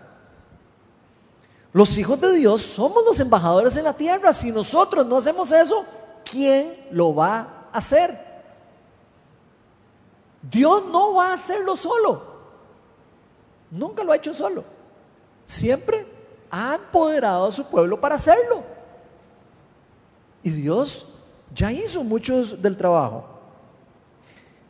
[1.73, 4.33] Los hijos de Dios somos los embajadores en la tierra.
[4.33, 5.85] Si nosotros no hacemos eso,
[6.25, 8.19] ¿quién lo va a hacer?
[10.43, 12.36] Dios no va a hacerlo solo.
[13.71, 14.65] Nunca lo ha hecho solo.
[15.47, 16.07] Siempre
[16.51, 18.63] ha empoderado a su pueblo para hacerlo.
[20.43, 21.07] Y Dios
[21.55, 23.25] ya hizo muchos del trabajo.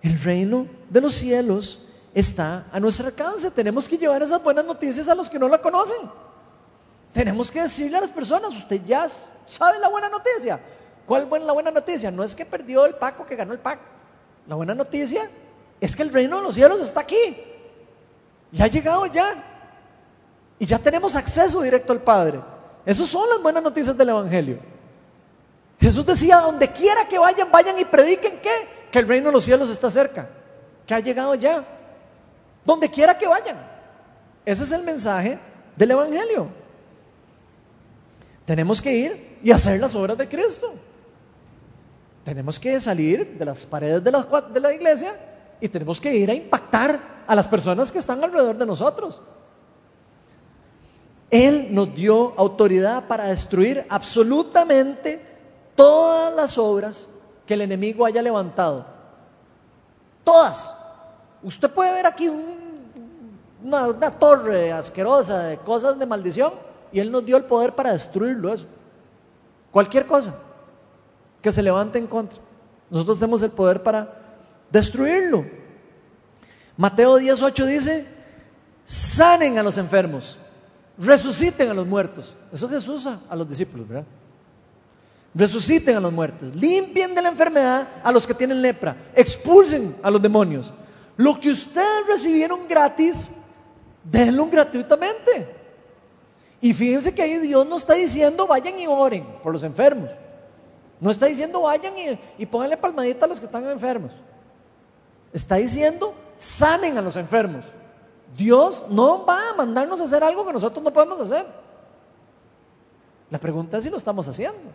[0.02, 1.82] El reino de los cielos
[2.14, 3.50] está a nuestro alcance.
[3.50, 6.10] Tenemos que llevar esas buenas noticias a los que no la conocen.
[7.12, 9.06] Tenemos que decirle a las personas, usted ya
[9.46, 10.60] sabe la buena noticia.
[11.06, 12.10] ¿Cuál es la buena noticia?
[12.10, 13.82] No es que perdió el Paco, que ganó el Paco.
[14.46, 15.30] La buena noticia
[15.80, 17.36] es que el reino de los cielos está aquí.
[18.56, 19.34] Y ha llegado ya.
[20.58, 22.40] Y ya tenemos acceso directo al Padre.
[22.86, 24.58] Esas son las buenas noticias del Evangelio.
[25.78, 28.66] Jesús decía, donde quiera que vayan, vayan y prediquen qué?
[28.90, 30.26] Que el reino de los cielos está cerca,
[30.86, 31.62] que ha llegado ya.
[32.64, 33.58] Donde quiera que vayan.
[34.44, 35.38] Ese es el mensaje
[35.76, 36.48] del Evangelio.
[38.46, 40.74] Tenemos que ir y hacer las obras de Cristo.
[42.24, 45.14] Tenemos que salir de las paredes de la iglesia
[45.60, 49.20] y tenemos que ir a impactar a las personas que están alrededor de nosotros.
[51.30, 55.20] Él nos dio autoridad para destruir absolutamente
[55.74, 57.08] todas las obras
[57.46, 58.86] que el enemigo haya levantado.
[60.22, 60.74] Todas.
[61.42, 66.52] Usted puede ver aquí una, una, torre asquerosa de cosas de maldición
[66.92, 68.64] y Él nos dio el poder para destruirlo eso.
[69.70, 70.34] Cualquier cosa
[71.42, 72.38] que se levante en contra.
[72.88, 74.25] Nosotros tenemos el poder para
[74.70, 75.44] destruirlo.
[76.76, 78.06] Mateo 18 dice,
[78.84, 80.38] sanen a los enfermos,
[80.98, 82.36] resuciten a los muertos.
[82.52, 84.04] Eso Jesús a, a los discípulos, ¿verdad?
[85.34, 90.10] Resuciten a los muertos, limpien de la enfermedad a los que tienen lepra, expulsen a
[90.10, 90.72] los demonios.
[91.16, 93.32] Lo que ustedes recibieron gratis,
[94.04, 95.54] denlo gratuitamente.
[96.60, 100.10] Y fíjense que ahí Dios no está diciendo vayan y oren por los enfermos.
[101.00, 104.12] No está diciendo vayan y, y pónganle palmadita a los que están enfermos.
[105.32, 107.64] Está diciendo sanen a los enfermos.
[108.36, 111.46] Dios no va a mandarnos a hacer algo que nosotros no podemos hacer.
[113.30, 114.70] La pregunta es si lo estamos haciendo.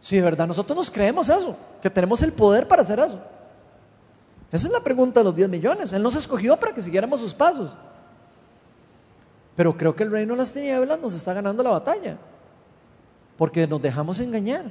[0.00, 3.20] Si de verdad nosotros nos creemos eso, que tenemos el poder para hacer eso.
[4.50, 5.92] Esa es la pregunta de los 10 millones.
[5.92, 7.72] Él nos escogió para que siguiéramos sus pasos.
[9.56, 12.18] Pero creo que el reino de las tinieblas nos está ganando la batalla.
[13.38, 14.64] Porque nos dejamos engañar.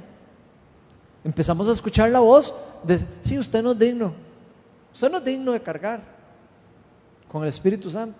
[1.24, 4.12] Empezamos a escuchar la voz de, sí, usted no es digno.
[4.92, 6.02] Usted no es digno de cargar
[7.30, 8.18] con el Espíritu Santo.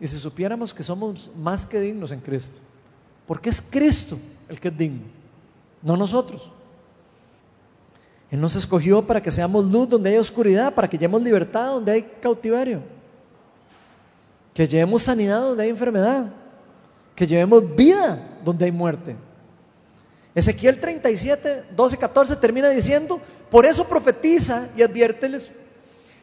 [0.00, 2.58] Y si supiéramos que somos más que dignos en Cristo,
[3.26, 4.18] porque es Cristo
[4.48, 5.02] el que es digno,
[5.82, 6.50] no nosotros.
[8.30, 11.92] Él nos escogió para que seamos luz donde hay oscuridad, para que llevemos libertad donde
[11.92, 12.80] hay cautiverio,
[14.54, 16.32] que llevemos sanidad donde hay enfermedad,
[17.14, 19.16] que llevemos vida donde hay muerte.
[20.34, 23.20] Ezequiel 37, 12, 14 termina diciendo,
[23.50, 25.54] por eso profetiza y adviérteles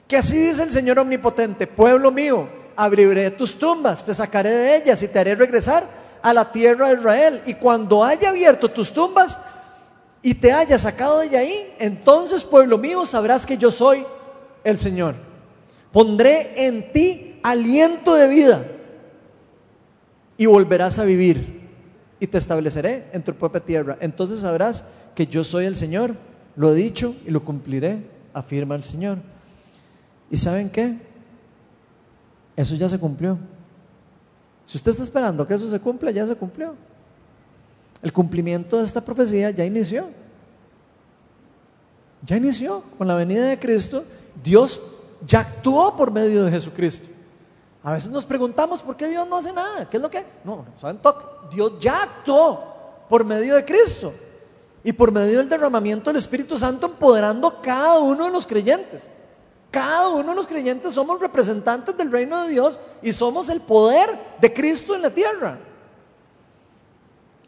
[0.08, 5.04] que así dice el Señor Omnipotente, pueblo mío, abriré tus tumbas, te sacaré de ellas
[5.04, 5.84] y te haré regresar
[6.22, 7.42] a la tierra de Israel.
[7.46, 9.38] Y cuando haya abierto tus tumbas
[10.22, 14.06] y te haya sacado de ahí, entonces, pueblo mío, sabrás que yo soy
[14.64, 15.16] el Señor.
[15.92, 18.64] Pondré en ti aliento de vida
[20.38, 21.68] y volverás a vivir
[22.20, 23.98] y te estableceré en tu propia tierra.
[24.00, 26.16] Entonces sabrás que yo soy el Señor,
[26.58, 28.02] lo he dicho y lo cumpliré,
[28.34, 29.20] afirma el Señor.
[30.30, 30.98] ¿Y saben qué?
[32.56, 33.38] Eso ya se cumplió.
[34.66, 36.74] Si usted está esperando que eso se cumpla, ya se cumplió.
[38.02, 40.10] El cumplimiento de esta profecía ya inició.
[42.26, 44.04] Ya inició con la venida de Cristo.
[44.44, 44.82] Dios
[45.26, 47.08] ya actuó por medio de Jesucristo.
[47.84, 49.88] A veces nos preguntamos por qué Dios no hace nada.
[49.88, 50.26] ¿Qué es lo que?
[50.44, 51.00] No, ¿saben?
[51.54, 52.64] Dios ya actuó
[53.08, 54.12] por medio de Cristo
[54.88, 59.10] y por medio del derramamiento del Espíritu Santo empoderando cada uno de los creyentes.
[59.70, 64.18] Cada uno de los creyentes somos representantes del reino de Dios y somos el poder
[64.40, 65.60] de Cristo en la tierra.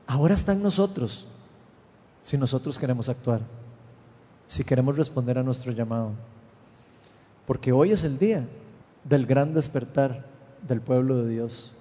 [0.05, 1.27] Ahora está en nosotros
[2.21, 3.39] si nosotros queremos actuar,
[4.45, 6.11] si queremos responder a nuestro llamado.
[7.47, 8.45] Porque hoy es el día
[9.05, 10.25] del gran despertar
[10.67, 11.71] del pueblo de Dios.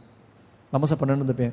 [0.71, 1.53] Vamos a ponernos de pie.